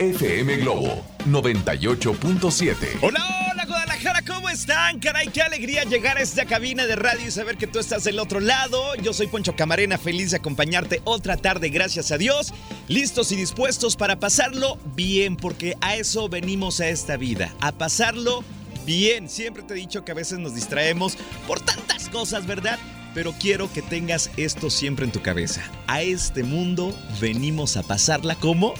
FM 0.00 0.58
Globo 0.58 1.04
98.7. 1.26 2.98
Hola, 3.02 3.50
hola 3.50 3.64
Guadalajara, 3.66 4.22
¿cómo 4.24 4.48
están? 4.48 5.00
Caray, 5.00 5.26
qué 5.26 5.42
alegría 5.42 5.82
llegar 5.82 6.18
a 6.18 6.20
esta 6.20 6.44
cabina 6.44 6.86
de 6.86 6.94
radio 6.94 7.26
y 7.26 7.32
saber 7.32 7.56
que 7.56 7.66
tú 7.66 7.80
estás 7.80 8.04
del 8.04 8.20
otro 8.20 8.38
lado. 8.38 8.94
Yo 9.02 9.12
soy 9.12 9.26
Poncho 9.26 9.56
Camarena, 9.56 9.98
feliz 9.98 10.30
de 10.30 10.36
acompañarte 10.36 11.02
otra 11.02 11.36
tarde, 11.36 11.70
gracias 11.70 12.12
a 12.12 12.18
Dios. 12.18 12.54
Listos 12.86 13.32
y 13.32 13.36
dispuestos 13.36 13.96
para 13.96 14.20
pasarlo 14.20 14.78
bien, 14.94 15.36
porque 15.36 15.76
a 15.80 15.96
eso 15.96 16.28
venimos 16.28 16.78
a 16.78 16.88
esta 16.88 17.16
vida, 17.16 17.52
a 17.60 17.72
pasarlo 17.72 18.44
bien. 18.86 19.28
Siempre 19.28 19.64
te 19.64 19.74
he 19.74 19.78
dicho 19.78 20.04
que 20.04 20.12
a 20.12 20.14
veces 20.14 20.38
nos 20.38 20.54
distraemos 20.54 21.18
por 21.48 21.58
tantas 21.58 22.08
cosas, 22.08 22.46
¿verdad? 22.46 22.78
Pero 23.14 23.34
quiero 23.40 23.68
que 23.72 23.82
tengas 23.82 24.30
esto 24.36 24.70
siempre 24.70 25.06
en 25.06 25.10
tu 25.10 25.22
cabeza. 25.22 25.60
A 25.88 26.02
este 26.02 26.44
mundo 26.44 26.96
venimos 27.20 27.76
a 27.76 27.82
pasarla 27.82 28.36
como 28.36 28.74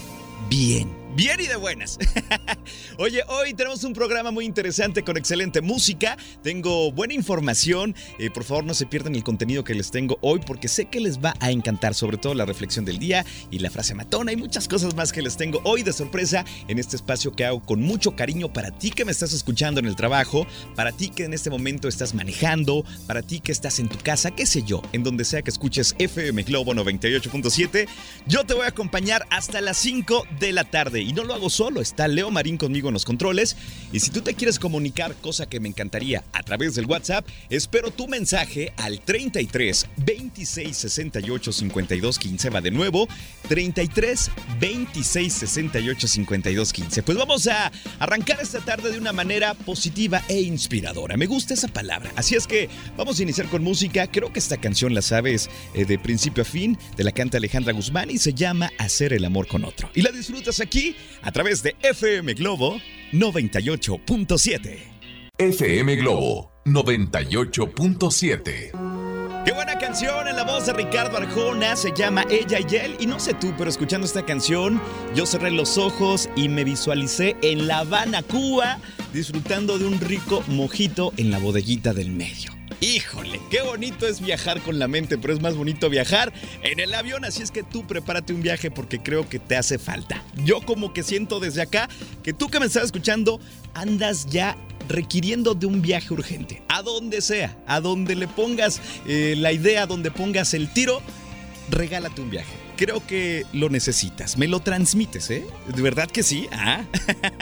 bien. 0.49 0.98
Bien 1.19 1.41
y 1.41 1.49
de 1.49 1.57
buenas. 1.57 1.99
Oye, 2.97 3.25
hoy 3.27 3.53
tenemos 3.53 3.83
un 3.83 3.93
programa 3.93 4.31
muy 4.31 4.45
interesante 4.45 5.03
con 5.03 5.17
excelente 5.17 5.61
música. 5.61 6.17
Tengo 6.45 6.93
buena 6.93 7.13
información. 7.13 7.97
Eh, 8.21 8.31
por 8.31 8.45
favor, 8.45 8.63
no 8.63 8.73
se 8.73 8.87
pierdan 8.87 9.17
el 9.17 9.25
contenido 9.25 9.65
que 9.65 9.75
les 9.75 9.91
tengo 9.91 10.19
hoy 10.21 10.39
porque 10.39 10.69
sé 10.69 10.85
que 10.85 11.01
les 11.01 11.19
va 11.19 11.35
a 11.41 11.51
encantar, 11.51 11.95
sobre 11.97 12.19
todo 12.19 12.35
la 12.35 12.45
reflexión 12.45 12.85
del 12.85 13.01
día 13.01 13.27
y 13.51 13.59
la 13.59 13.69
frase 13.69 13.97
matona 13.97 14.31
y 14.31 14.37
muchas 14.37 14.69
cosas 14.69 14.95
más 14.95 15.13
que 15.13 15.21
les 15.21 15.37
tengo 15.37 15.61
hoy 15.65 15.83
de 15.83 15.93
sorpresa 15.93 16.45
en 16.69 16.79
este 16.79 16.95
espacio 16.95 17.33
que 17.33 17.45
hago 17.45 17.65
con 17.65 17.81
mucho 17.81 18.15
cariño 18.15 18.53
para 18.53 18.71
ti 18.71 18.93
que 18.93 19.05
me 19.05 19.11
estás 19.11 19.33
escuchando 19.33 19.81
en 19.81 19.87
el 19.87 19.97
trabajo, 19.97 20.47
para 20.77 20.93
ti 20.93 21.09
que 21.09 21.25
en 21.25 21.35
este 21.35 21.51
momento 21.51 21.89
estás 21.89 22.15
manejando, 22.15 22.85
para 23.09 23.23
ti 23.23 23.41
que 23.41 23.51
estás 23.51 23.81
en 23.81 23.89
tu 23.89 23.99
casa, 23.99 24.31
qué 24.31 24.47
sé 24.47 24.63
yo, 24.63 24.83
en 24.93 25.03
donde 25.03 25.25
sea 25.25 25.43
que 25.43 25.51
escuches 25.51 25.97
FM 25.99 26.45
Globo 26.45 26.75
98.7. 26.75 27.89
Yo 28.29 28.45
te 28.45 28.55
voy 28.55 28.67
a 28.67 28.69
acompañar 28.69 29.27
hasta 29.31 29.61
las 29.61 29.79
5 29.79 30.25
de 30.39 30.53
la 30.53 30.63
tarde 30.63 31.08
y 31.09 31.15
no 31.15 31.25
lo 31.25 31.33
hago 31.33 31.49
solo, 31.49 31.81
está 31.81 32.07
Leo 32.07 32.31
Marín 32.31 32.59
conmigo 32.59 32.89
en 32.89 32.93
los 32.93 33.07
controles. 33.07 33.57
Y 33.95 34.01
si 34.01 34.11
tú 34.11 34.21
te 34.21 34.35
quieres 34.35 34.59
comunicar, 34.59 35.15
cosa 35.15 35.49
que 35.49 35.59
me 35.59 35.67
encantaría 35.67 36.23
a 36.35 36.43
través 36.43 36.75
del 36.75 36.85
WhatsApp, 36.85 37.27
espero 37.49 37.91
tu 37.91 38.09
mensaje 38.09 38.75
al 38.77 39.01
33 39.01 39.87
26 39.97 40.77
68 40.77 41.51
52 41.51 42.19
15. 42.19 42.51
Va 42.51 42.61
de 42.61 42.71
nuevo, 42.73 43.09
33 43.49 44.31
26 44.61 45.33
68 45.33 46.09
52 46.09 46.73
15. 46.75 47.03
Pues 47.03 47.17
vamos 47.17 47.47
a 47.47 47.73
arrancar 47.99 48.41
esta 48.43 48.61
tarde 48.61 48.91
de 48.91 48.99
una 48.99 49.15
manera 49.15 49.55
positiva 49.55 50.23
e 50.29 50.43
inspiradora. 50.43 51.17
Me 51.17 51.25
gusta 51.25 51.55
esa 51.55 51.69
palabra. 51.69 52.13
Así 52.17 52.35
es 52.35 52.47
que 52.47 52.69
vamos 52.99 53.19
a 53.19 53.23
iniciar 53.23 53.49
con 53.49 53.65
música. 53.65 54.09
Creo 54.09 54.31
que 54.31 54.41
esta 54.41 54.59
canción 54.59 54.93
la 54.93 55.01
sabes 55.01 55.49
eh, 55.73 55.87
de 55.87 55.99
principio 55.99 56.43
a 56.43 56.45
fin, 56.45 56.77
de 56.99 57.05
la 57.05 57.13
canta 57.13 57.39
Alejandra 57.39 57.73
Guzmán 57.73 58.11
y 58.11 58.19
se 58.19 58.35
llama 58.35 58.71
Hacer 58.77 59.15
el 59.15 59.25
amor 59.25 59.47
con 59.47 59.65
otro. 59.65 59.89
Y 59.95 60.03
la 60.03 60.11
disfrutas 60.11 60.61
aquí 60.61 60.88
a 61.23 61.33
través 61.33 61.63
de 61.63 61.75
FM 61.83 62.35
Globo 62.35 62.79
98.7. 63.13 64.79
FM 65.39 65.97
Globo 65.97 66.53
98.7. 66.65 68.99
Qué 69.45 69.53
buena 69.53 69.79
canción 69.79 70.27
en 70.29 70.37
la 70.37 70.45
voz 70.45 70.67
de 70.67 70.75
Ricardo 70.75 71.17
Arjona, 71.17 71.75
se 71.77 71.93
llama 71.95 72.27
Ella 72.29 72.59
y 72.61 72.67
él. 72.77 72.97
Y 72.99 73.07
no 73.07 73.19
sé 73.19 73.33
tú, 73.35 73.55
pero 73.57 73.71
escuchando 73.71 74.07
esta 74.07 74.27
canción, 74.27 74.79
yo 75.15 75.25
cerré 75.25 75.51
los 75.51 75.79
ojos 75.79 76.29
y 76.37 76.51
me 76.51 76.65
visualicé 76.65 77.35
en 77.41 77.67
La 77.67 77.79
Habana, 77.79 78.23
Cuba, 78.23 78.79
disfrutando 79.13 79.79
de 79.79 79.87
un 79.87 79.99
rico 80.01 80.45
mojito 80.49 81.15
en 81.17 81.31
la 81.31 81.39
bodeguita 81.39 81.95
del 81.95 82.11
medio. 82.11 82.58
Híjole, 82.81 83.41
qué 83.51 83.61
bonito 83.63 84.07
es 84.07 84.21
viajar 84.21 84.61
con 84.61 84.79
la 84.79 84.87
mente, 84.87 85.19
pero 85.19 85.35
es 85.35 85.41
más 85.41 85.57
bonito 85.57 85.91
viajar 85.91 86.33
en 86.63 86.79
el 86.79 86.95
avión, 86.95 87.25
así 87.25 87.43
es 87.43 87.51
que 87.51 87.65
tú 87.65 87.85
prepárate 87.85 88.33
un 88.33 88.41
viaje 88.41 88.71
porque 88.71 89.01
creo 89.01 89.29
que 89.29 89.41
te 89.41 89.57
hace 89.57 89.79
falta. 89.79 90.23
Yo 90.45 90.61
como 90.61 90.93
que 90.93 91.03
siento 91.03 91.41
desde 91.41 91.63
acá 91.63 91.89
que 92.23 92.33
tú 92.33 92.49
que 92.49 92.61
me 92.61 92.67
estás 92.67 92.85
escuchando 92.85 93.41
andas 93.75 94.27
ya 94.27 94.57
requiriendo 94.89 95.55
de 95.55 95.67
un 95.67 95.83
viaje 95.83 96.15
urgente, 96.15 96.63
a 96.69 96.83
donde 96.83 97.21
sea, 97.21 97.57
a 97.67 97.81
donde 97.81 98.15
le 98.15 98.29
pongas 98.29 98.81
eh, 99.09 99.35
la 99.37 99.51
idea, 99.51 99.83
a 99.83 99.87
donde 99.87 100.13
pongas 100.13 100.55
el 100.55 100.73
tiro, 100.73 101.03
regálate 101.71 102.21
un 102.21 102.31
viaje 102.31 102.68
creo 102.79 103.05
que 103.05 103.45
lo 103.53 103.69
necesitas. 103.69 104.39
Me 104.39 104.47
lo 104.47 104.61
transmites, 104.61 105.29
¿eh? 105.31 105.45
¿De 105.75 105.83
verdad 105.83 106.09
que 106.09 106.23
sí? 106.23 106.47
Ah. 106.53 106.85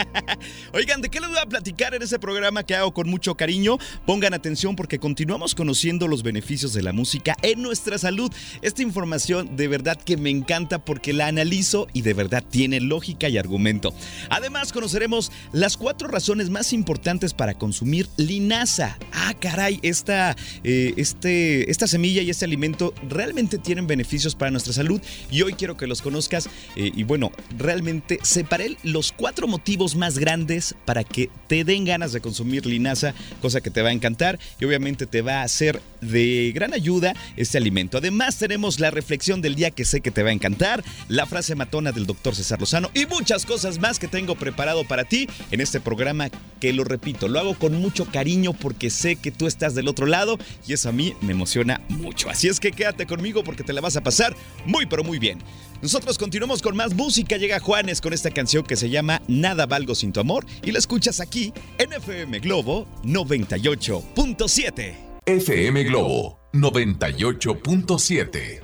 Oigan, 0.73 1.03
¿de 1.03 1.11
qué 1.11 1.21
les 1.21 1.29
voy 1.29 1.39
a 1.39 1.45
platicar 1.45 1.95
en 1.95 2.01
ese 2.01 2.19
programa 2.19 2.65
que 2.65 2.75
hago 2.75 2.95
con 2.95 3.09
mucho 3.11 3.35
cariño? 3.35 3.77
Pongan 4.07 4.33
atención 4.33 4.75
porque 4.77 4.99
continuamos 4.99 5.55
conociendo 5.55 6.09
los 6.09 6.23
beneficios 6.23 6.73
de 6.73 6.83
la 6.83 6.95
música 6.95 7.37
en 7.43 7.61
nuestra 7.61 7.99
salud. 7.99 8.33
Esta 8.63 8.81
información 8.81 9.57
de 9.57 9.69
verdad 9.69 10.01
que 10.01 10.17
me 10.17 10.31
encanta 10.31 10.83
porque 10.83 11.13
la 11.13 11.27
analizo 11.27 11.87
y 11.93 12.01
de 12.01 12.15
verdad 12.15 12.43
tiene 12.43 12.81
lógica 12.81 13.29
y 13.29 13.37
argumento. 13.37 13.93
Además, 14.31 14.73
conoceremos 14.73 15.31
las 15.53 15.77
cuatro 15.77 16.09
razones 16.09 16.49
más 16.49 16.73
importantes 16.73 17.35
para 17.35 17.59
consumir 17.59 18.09
linaza. 18.17 18.99
Ah, 19.13 19.35
caray, 19.39 19.81
esta, 19.83 20.35
eh, 20.65 20.95
este, 20.97 21.71
esta 21.71 21.87
semilla 21.87 22.23
y 22.23 22.31
este 22.31 22.47
alimento 22.47 22.95
realmente 23.07 23.59
tienen 23.59 23.87
beneficios 23.87 24.35
para 24.35 24.51
nuestra 24.51 24.73
salud 24.73 25.03
y 25.31 25.43
hoy 25.43 25.55
quiero 25.55 25.77
que 25.77 25.87
los 25.87 26.03
conozcas. 26.03 26.49
Eh, 26.77 26.91
y 26.95 27.05
bueno, 27.05 27.33
realmente 27.57 28.19
separé 28.23 28.77
los 28.83 29.13
cuatro 29.13 29.47
motivos 29.47 29.97
más 29.97 30.19
grandes 30.19 30.75
para 30.85 31.05
que 31.05 31.31
te 31.47 31.65
den 31.65 31.85
ganas 31.85 32.13
de 32.13 32.21
consumir 32.21 32.67
linaza, 32.67 33.15
cosa 33.41 33.61
que 33.61 33.71
te 33.71 33.83
va 33.83 33.91
a 33.91 33.93
encantar 33.93 34.39
y 34.61 34.65
obviamente 34.65 35.07
te 35.07 35.23
va 35.23 35.41
a 35.41 35.43
hacer 35.43 35.81
de 36.07 36.53
gran 36.55 36.75
ayuda 36.75 37.15
este 37.37 37.59
alimento. 37.59 37.99
Además 37.99 38.37
tenemos 38.37 38.81
la 38.81 38.91
reflexión 38.91 39.43
del 39.43 39.55
día 39.55 39.71
que 39.71 39.85
sé 39.85 40.01
que 40.01 40.11
te 40.11 40.23
va 40.23 40.31
a 40.31 40.33
encantar, 40.33 40.85
la 41.09 41.27
frase 41.27 41.55
matona 41.55 41.93
del 41.93 42.07
doctor 42.07 42.35
César 42.35 42.61
Lozano 42.61 42.91
y 42.95 43.07
muchas 43.07 43.47
cosas 43.47 43.79
más 43.79 43.99
que 43.99 44.09
tengo 44.09 44.35
preparado 44.35 44.85
para 44.85 45.05
ti 45.05 45.29
en 45.51 45.61
este 45.61 45.81
programa 45.81 46.31
que 46.61 46.73
lo 46.73 46.85
repito, 46.85 47.29
lo 47.29 47.39
hago 47.39 47.55
con 47.55 47.75
mucho 47.75 48.07
cariño 48.07 48.53
porque 48.53 48.91
sé 48.91 49.17
que 49.17 49.31
tú 49.31 49.47
estás 49.47 49.75
del 49.75 49.89
otro 49.89 50.07
lado 50.07 50.39
y 50.67 50.73
eso 50.73 50.89
a 50.89 50.93
mí 50.93 51.15
me 51.21 51.33
emociona 51.33 51.81
mucho. 51.89 52.31
Así 52.31 52.49
es 52.49 52.61
que 52.61 52.73
quédate 52.73 53.07
conmigo 53.07 53.45
porque 53.45 53.65
te 53.65 53.73
la 53.73 53.81
vas 53.81 53.97
a 53.97 54.03
pasar 54.03 54.35
muy 54.65 54.87
pero 54.87 55.05
muy 55.05 55.19
bien. 55.19 55.39
Nosotros 55.83 56.19
continuamos 56.19 56.63
con 56.63 56.77
más 56.77 56.95
música. 56.95 57.37
Llega 57.37 57.61
Juanes 57.61 58.01
con 58.01 58.13
esta 58.13 58.31
canción 58.31 58.65
que 58.65 58.77
se 58.77 58.91
llama 58.91 59.23
Nada 59.29 59.67
valgo 59.67 59.95
sin 59.95 60.13
tu 60.13 60.21
amor 60.21 60.47
y 60.63 60.73
la 60.73 60.79
escuchas 60.79 61.21
aquí 61.21 61.53
en 61.79 61.93
FM 61.93 62.41
Globo 62.41 62.87
98.7. 63.05 65.06
FM 65.29 65.83
Globo 65.83 66.39
98.7. 66.53 68.61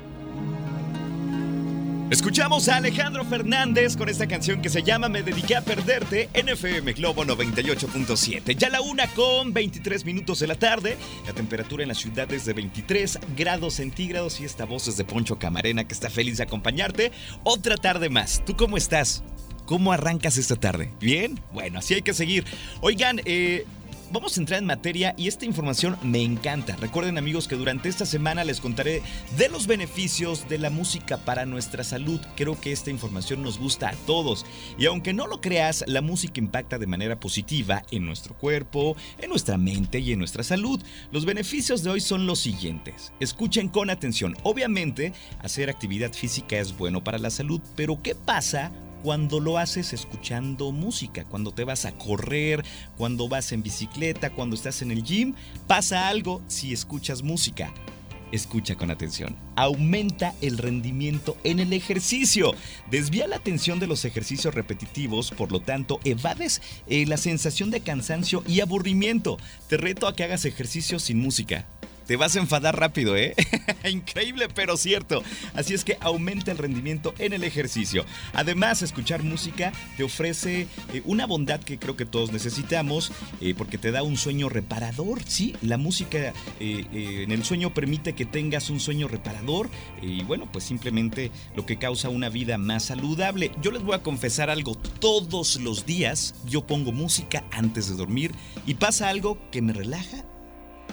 Escuchamos 2.09 2.69
a 2.69 2.77
Alejandro 2.77 3.25
Fernández 3.25 3.97
con 3.97 4.09
esta 4.09 4.29
canción 4.29 4.63
que 4.63 4.69
se 4.69 4.85
llama 4.85 5.09
Me 5.09 5.25
dediqué 5.25 5.57
a 5.57 5.63
perderte 5.63 6.29
en 6.33 6.51
FM 6.51 6.93
Globo 6.93 7.25
98.7. 7.25 8.57
Ya 8.57 8.69
la 8.69 8.81
una 8.81 9.09
con 9.09 9.53
23 9.53 10.05
minutos 10.05 10.39
de 10.39 10.47
la 10.47 10.55
tarde. 10.55 10.97
La 11.27 11.33
temperatura 11.33 11.83
en 11.83 11.89
la 11.89 11.97
ciudad 11.97 12.33
es 12.33 12.45
de 12.45 12.53
23 12.53 13.19
grados 13.37 13.75
centígrados 13.75 14.41
y 14.41 14.45
esta 14.45 14.65
voz 14.65 14.87
es 14.87 14.97
de 14.97 15.03
Poncho 15.03 15.41
Camarena 15.41 15.89
que 15.89 15.95
está 15.95 16.11
feliz 16.11 16.37
de 16.37 16.45
acompañarte. 16.45 17.11
Otra 17.43 17.77
tarde 17.77 18.09
más. 18.09 18.45
¿Tú 18.47 18.57
cómo 18.57 18.77
estás? 18.77 19.25
¿Cómo 19.67 19.93
arrancas 19.93 20.37
esta 20.37 20.55
tarde? 20.55 20.93
¿Bien? 21.01 21.41
Bueno, 21.53 21.81
así 21.81 21.95
hay 21.95 22.03
que 22.03 22.15
seguir. 22.15 22.45
Oigan, 22.83 23.21
eh, 23.25 23.67
vamos 24.13 24.37
a 24.37 24.41
entrar 24.41 24.59
en 24.59 24.67
materia 24.67 25.15
y 25.17 25.27
esta 25.27 25.47
información 25.47 25.97
me 26.03 26.23
encanta. 26.23 26.77
Recuerden 26.77 27.17
amigos 27.17 27.49
que 27.49 27.57
durante 27.57 27.89
esta 27.89 28.05
semana 28.05 28.45
les 28.45 28.61
contaré 28.61 29.03
de 29.39 29.49
los 29.49 29.67
beneficios 29.67 30.49
de 30.49 30.59
la 30.59 30.71
música 30.71 31.17
para 31.17 31.47
nuestra 31.47 31.83
salud. 31.83 32.21
Creo 32.37 32.61
que 32.61 32.73
esta 32.73 32.91
información 32.91 33.43
nos 33.43 33.59
gusta 33.59 33.89
a 33.89 33.97
todos. 34.07 34.45
Y 34.79 34.87
aunque 34.87 35.15
no 35.15 35.27
lo 35.27 35.41
creas, 35.41 35.83
la 35.87 36.03
música 36.03 36.41
impacta 36.41 36.79
de 36.79 36.87
manera 36.87 37.19
positiva 37.19 37.83
en 37.91 38.05
nuestro 38.05 38.35
cuerpo, 38.35 38.97
en 39.19 39.31
nuestra 39.31 39.57
mente 39.57 39.99
y 40.01 40.13
en 40.13 40.19
nuestra 40.19 40.43
salud. 40.43 40.83
Los 41.11 41.25
beneficios 41.25 41.83
de 41.83 41.91
hoy 41.91 42.01
son 42.01 42.27
los 42.27 42.39
siguientes. 42.39 43.13
Escuchen 43.19 43.69
con 43.69 43.89
atención. 43.89 44.37
Obviamente, 44.43 45.15
hacer 45.41 45.71
actividad 45.71 46.13
física 46.13 46.59
es 46.59 46.77
bueno 46.77 47.03
para 47.03 47.19
la 47.19 47.31
salud, 47.31 47.61
pero 47.77 48.03
¿qué 48.03 48.15
pasa 48.15 48.73
cuando 49.03 49.41
lo 49.41 49.59
haces 49.59 49.93
escuchando 49.93 50.73
música, 50.73 51.25
cuando 51.25 51.53
te 51.53 51.65
vas 51.65 51.85
a 51.85 51.93
correr, 51.93 52.65
cuando 52.97 53.29
vas 53.29 53.53
en 53.53 53.63
bicicleta, 53.63 54.31
cuando 54.31 54.55
estás 54.55 54.83
en 54.83 54.91
el 54.91 55.03
gym, 55.03 55.35
pasa 55.67 56.09
algo 56.09 56.41
si 56.47 56.73
escuchas 56.73 57.23
música. 57.23 57.73
Escucha 58.31 58.77
con 58.77 58.91
atención. 58.91 59.37
Aumenta 59.57 60.35
el 60.41 60.57
rendimiento 60.57 61.37
en 61.45 61.61
el 61.61 61.75
ejercicio. 61.75 62.55
Desvía 62.91 63.27
la 63.27 63.37
atención 63.37 63.79
de 63.79 63.87
los 63.87 64.07
ejercicios 64.07 64.55
repetitivos, 64.55 65.31
por 65.31 65.53
lo 65.53 65.61
tanto, 65.61 66.01
evades 66.05 66.63
eh, 66.87 67.05
la 67.07 67.19
sensación 67.19 67.71
de 67.71 67.81
cansancio 67.81 68.43
y 68.47 68.61
aburrimiento. 68.61 69.37
Te 69.69 69.77
reto 69.77 70.07
a 70.07 70.17
que 70.17 70.25
hagas 70.25 70.47
ejercicio 70.47 70.99
sin 70.99 71.19
música. 71.19 71.67
Te 72.13 72.19
vas 72.19 72.37
a 72.37 72.41
enfadar 72.41 72.79
rápido, 72.79 73.17
¿eh? 73.17 73.35
Increíble, 73.91 74.49
pero 74.55 74.77
cierto. 74.77 75.23
Así 75.55 75.73
es 75.73 75.83
que 75.83 75.97
aumenta 76.03 76.51
el 76.51 76.59
rendimiento 76.59 77.15
en 77.19 77.33
el 77.33 77.43
ejercicio. 77.43 78.05
Además, 78.35 78.83
escuchar 78.83 79.23
música 79.23 79.73
te 79.97 80.05
ofrece 80.05 80.67
eh, 80.93 81.01
una 81.07 81.25
bondad 81.25 81.61
que 81.61 81.79
creo 81.79 81.97
que 81.97 82.05
todos 82.05 82.31
necesitamos, 82.31 83.13
eh, 83.41 83.55
porque 83.57 83.79
te 83.79 83.93
da 83.93 84.03
un 84.03 84.19
sueño 84.19 84.51
reparador. 84.51 85.23
Sí, 85.25 85.57
la 85.63 85.79
música 85.79 86.35
eh, 86.61 86.85
en 86.93 87.33
el 87.33 87.45
sueño 87.45 87.73
permite 87.73 88.13
que 88.13 88.27
tengas 88.27 88.69
un 88.69 88.79
sueño 88.79 89.09
reparador 89.09 89.71
y 90.03 90.23
bueno, 90.23 90.53
pues 90.53 90.65
simplemente 90.65 91.31
lo 91.57 91.65
que 91.65 91.79
causa 91.79 92.11
una 92.11 92.29
vida 92.29 92.59
más 92.59 92.85
saludable. 92.85 93.53
Yo 93.63 93.71
les 93.71 93.83
voy 93.83 93.95
a 93.95 94.03
confesar 94.03 94.51
algo. 94.51 94.75
Todos 94.75 95.57
los 95.63 95.87
días 95.87 96.35
yo 96.45 96.67
pongo 96.67 96.93
música 96.93 97.43
antes 97.53 97.89
de 97.89 97.97
dormir 97.97 98.33
y 98.67 98.75
pasa 98.75 99.09
algo 99.09 99.39
que 99.51 99.63
me 99.63 99.73
relaja 99.73 100.27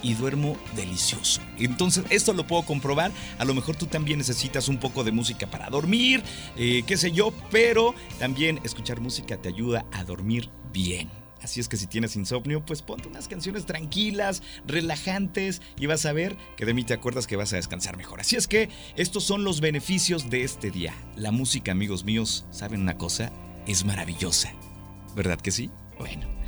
y 0.04 0.14
duermo 0.14 0.58
delicioso. 0.76 1.42
Entonces, 1.58 2.06
esto 2.10 2.34
lo 2.34 2.46
puedo 2.46 2.64
comprobar. 2.64 3.12
A 3.38 3.46
lo 3.46 3.54
mejor 3.54 3.76
tú 3.76 3.86
también 3.86 4.20
necesitas 4.20 4.68
un 4.68 4.78
poco 4.78 5.04
de 5.04 5.12
música 5.12 5.48
para 5.48 5.70
dormir, 5.70 6.24
eh, 6.56 6.84
qué 6.86 6.98
sé 6.98 7.12
yo, 7.12 7.34
pero 7.52 7.94
también 8.20 8.60
escuchar 8.64 9.00
música 9.00 9.38
te 9.38 9.50
ayuda 9.50 9.86
a 9.92 10.04
dormir 10.04 10.50
bien. 10.72 11.10
Así 11.42 11.60
es 11.60 11.70
que 11.70 11.78
si 11.78 11.88
tienes 11.88 12.16
insomnio, 12.16 12.66
pues 12.66 12.82
ponte 12.82 13.08
unas 13.08 13.28
canciones 13.28 13.66
tranquilas, 13.66 14.44
relajantes 14.66 15.62
y 15.78 15.86
vas 15.86 16.06
a 16.06 16.14
ver 16.14 16.36
que 16.58 16.66
de 16.66 16.74
mí 16.74 16.84
te 16.84 16.94
acuerdas 16.94 17.28
que 17.28 17.38
vas 17.38 17.54
a 17.54 17.56
descansar 17.56 17.98
mejor. 17.98 18.20
Así 18.20 18.36
es 18.36 18.48
que 18.48 18.70
estos 18.96 19.24
son 19.24 19.44
los 19.44 19.62
beneficios 19.62 20.30
de 20.30 20.44
este 20.44 20.70
día. 20.72 20.94
La 21.16 21.32
música, 21.32 21.72
amigos 21.72 22.04
míos, 22.04 22.46
¿saben 22.52 22.82
una 22.82 22.98
cosa? 22.98 23.32
Es 23.68 23.86
maravillosa. 23.86 24.54
¿Verdad 25.16 25.40
que 25.40 25.52
sí? 25.52 25.72
Bueno. 25.98 26.39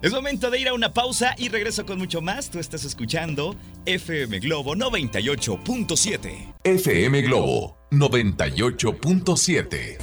Es 0.00 0.12
momento 0.12 0.48
de 0.48 0.60
ir 0.60 0.68
a 0.68 0.74
una 0.74 0.94
pausa 0.94 1.34
y 1.36 1.48
regreso 1.48 1.84
con 1.84 1.98
mucho 1.98 2.20
más. 2.20 2.50
Tú 2.50 2.60
estás 2.60 2.84
escuchando 2.84 3.56
FM 3.84 4.38
Globo 4.38 4.76
98.7. 4.76 6.54
FM 6.62 7.22
Globo 7.22 7.76
98.7. 7.90 9.96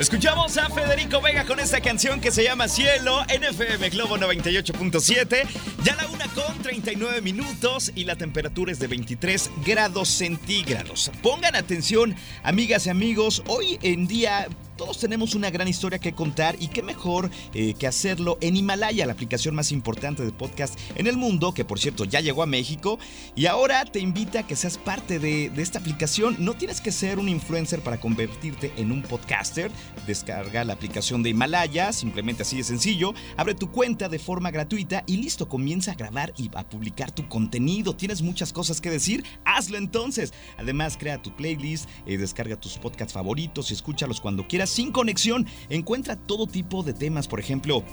Escuchamos 0.00 0.56
a 0.56 0.68
Federico 0.70 1.20
Vega 1.20 1.44
con 1.44 1.60
esta 1.60 1.80
canción 1.80 2.20
que 2.20 2.32
se 2.32 2.42
llama 2.42 2.66
Cielo 2.66 3.20
en 3.28 3.44
FM 3.44 3.90
Globo 3.90 4.16
98.7. 4.16 5.46
Ya 5.84 5.94
la 5.94 6.08
una 6.08 6.26
con 6.28 6.58
39 6.60 7.20
minutos 7.20 7.92
y 7.94 8.04
la 8.04 8.16
temperatura 8.16 8.72
es 8.72 8.80
de 8.80 8.88
23 8.88 9.48
grados 9.64 10.08
centígrados. 10.08 11.12
Pongan 11.22 11.54
atención, 11.54 12.16
amigas 12.42 12.86
y 12.86 12.90
amigos, 12.90 13.44
hoy 13.46 13.78
en 13.82 14.08
día 14.08 14.48
todos 14.80 14.96
tenemos 14.96 15.34
una 15.34 15.50
gran 15.50 15.68
historia 15.68 15.98
que 15.98 16.14
contar 16.14 16.56
y 16.58 16.68
qué 16.68 16.82
mejor 16.82 17.30
eh, 17.52 17.74
que 17.74 17.86
hacerlo 17.86 18.38
en 18.40 18.56
Himalaya, 18.56 19.04
la 19.04 19.12
aplicación 19.12 19.54
más 19.54 19.72
importante 19.72 20.24
de 20.24 20.32
podcast 20.32 20.80
en 20.94 21.06
el 21.06 21.18
mundo, 21.18 21.52
que 21.52 21.66
por 21.66 21.78
cierto 21.78 22.06
ya 22.06 22.20
llegó 22.20 22.42
a 22.42 22.46
México 22.46 22.98
y 23.36 23.44
ahora 23.44 23.84
te 23.84 24.00
invita 24.00 24.38
a 24.38 24.46
que 24.46 24.56
seas 24.56 24.78
parte 24.78 25.18
de, 25.18 25.52
esta 25.58 25.80
aplicación. 25.80 26.34
No 26.38 26.54
tienes 26.54 26.80
que 26.80 26.92
ser 26.92 27.18
un 27.18 27.28
influencer 27.28 27.82
para 27.82 28.00
convertirte 28.00 28.72
en 28.78 28.90
un 28.90 29.02
podcaster. 29.02 29.70
Descarga 30.06 30.64
la 30.64 30.72
aplicación 30.72 31.22
de 31.22 31.28
Himalaya, 31.28 31.92
simplemente 31.92 32.44
así 32.44 32.56
de 32.56 32.64
sencillo. 32.64 33.12
Abre 33.36 33.54
tu 33.54 33.70
cuenta 33.70 34.08
de 34.08 34.18
forma 34.18 34.50
gratuita 34.50 35.04
y 35.06 35.18
listo, 35.18 35.46
comienza 35.46 35.92
a 35.92 35.94
grabar 35.94 36.32
y 36.38 36.48
a 36.54 36.66
publicar 36.66 37.10
tu 37.10 37.28
contenido. 37.28 37.94
Tienes 37.94 38.22
muchas 38.22 38.50
cosas 38.50 38.80
que 38.80 38.88
decir, 38.88 39.26
hazlo 39.44 39.76
entonces. 39.76 40.32
Además, 40.56 40.96
crea 40.98 41.20
tu 41.20 41.36
playlist, 41.36 41.86
eh, 42.06 42.16
descarga 42.16 42.58
tus 42.58 42.78
podcasts 42.78 43.12
favoritos 43.12 43.70
y 43.70 43.74
escúchalos 43.74 44.22
cuando 44.22 44.48
quieras 44.48 44.69
sin 44.70 44.92
conexión. 44.92 45.46
Encuentra 45.68 46.16
todo 46.16 46.46
tipo 46.46 46.82
de 46.82 46.94
temas, 46.94 47.28
por 47.28 47.40
ejemplo, 47.40 47.84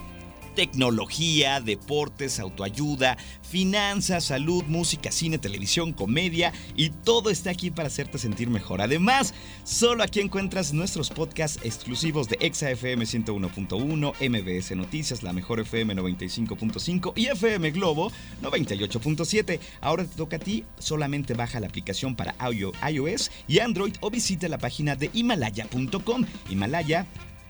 tecnología, 0.57 1.61
deportes, 1.61 2.39
autoayuda, 2.39 3.15
finanzas, 3.43 4.23
salud, 4.23 4.63
música, 4.63 5.11
cine, 5.11 5.37
televisión, 5.37 5.93
comedia 5.93 6.51
y 6.75 6.89
todo 6.89 7.29
está 7.29 7.51
aquí 7.51 7.69
para 7.69 7.89
hacerte 7.89 8.17
sentir 8.17 8.49
mejor. 8.49 8.81
Además, 8.81 9.35
solo 9.63 10.01
aquí 10.01 10.19
encuentras 10.19 10.73
nuestros 10.73 11.11
podcasts 11.11 11.59
exclusivos 11.63 12.27
de 12.27 12.37
ExaFM 12.39 13.05
101.1, 13.05 14.13
MBS 14.29 14.75
Noticias, 14.75 15.21
La 15.21 15.31
Mejor 15.31 15.59
FM 15.59 15.93
95.5 15.95 17.13
y 17.15 17.27
FM 17.27 17.69
Globo 17.69 18.11
98.7. 18.41 19.59
Ahora 19.79 20.05
te 20.05 20.15
toca 20.15 20.37
a 20.37 20.39
ti, 20.39 20.65
solamente 20.79 21.35
baja 21.35 21.59
la 21.59 21.67
aplicación 21.67 22.15
para 22.15 22.33
iOS 22.51 23.29
y 23.47 23.59
Android 23.59 23.93
o 24.01 24.09
visita 24.09 24.47
la 24.47 24.57
página 24.57 24.95
de 24.95 25.11
himalaya.com. 25.13 26.25
Himalaya 26.49 27.05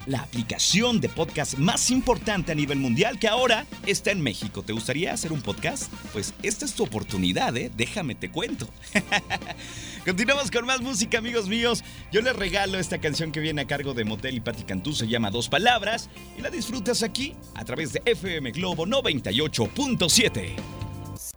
la 0.08 0.22
aplicación 0.22 1.00
de 1.00 1.10
podcast 1.10 1.58
más 1.58 1.92
importante 1.92 2.52
a 2.52 2.56
nivel 2.56 2.80
mundial 2.80 3.20
que 3.20 3.28
ahora 3.28 3.66
está 3.86 4.12
en 4.12 4.22
México. 4.22 4.64
¿Te 4.64 4.74
gustaría 4.74 5.14
hacer 5.14 5.32
un 5.32 5.42
podcast? 5.42 5.92
Pues 6.14 6.34
esta 6.42 6.66
es 6.66 6.74
tu 6.74 6.84
oportunidad, 6.84 7.56
¿eh? 7.56 7.70
Déjame 7.76 8.16
te 8.16 8.32
cuento. 8.32 8.68
Continuamos 10.06 10.50
con 10.50 10.66
más 10.66 10.82
música, 10.82 11.18
amigos 11.20 11.48
míos. 11.50 11.84
Yo 12.12 12.22
les 12.22 12.36
regalo 12.36 12.80
esta 12.80 13.00
canción 13.00 13.32
que 13.32 13.40
viene 13.40 13.62
a 13.62 13.68
cargo 13.68 13.94
de 13.94 14.06
Motel 14.06 14.36
y 14.36 14.40
Patti 14.40 14.64
Cantú, 14.64 14.94
se 14.94 15.08
llama 15.08 15.30
Dos 15.30 15.50
Palabras, 15.50 16.10
y 16.38 16.42
la 16.42 16.50
disfrutas 16.50 17.04
aquí 17.04 17.36
a 17.56 17.66
través 17.66 17.94
de 17.94 18.02
FM 18.06 18.52
Globo 18.52 18.86
98.7. 18.86 20.56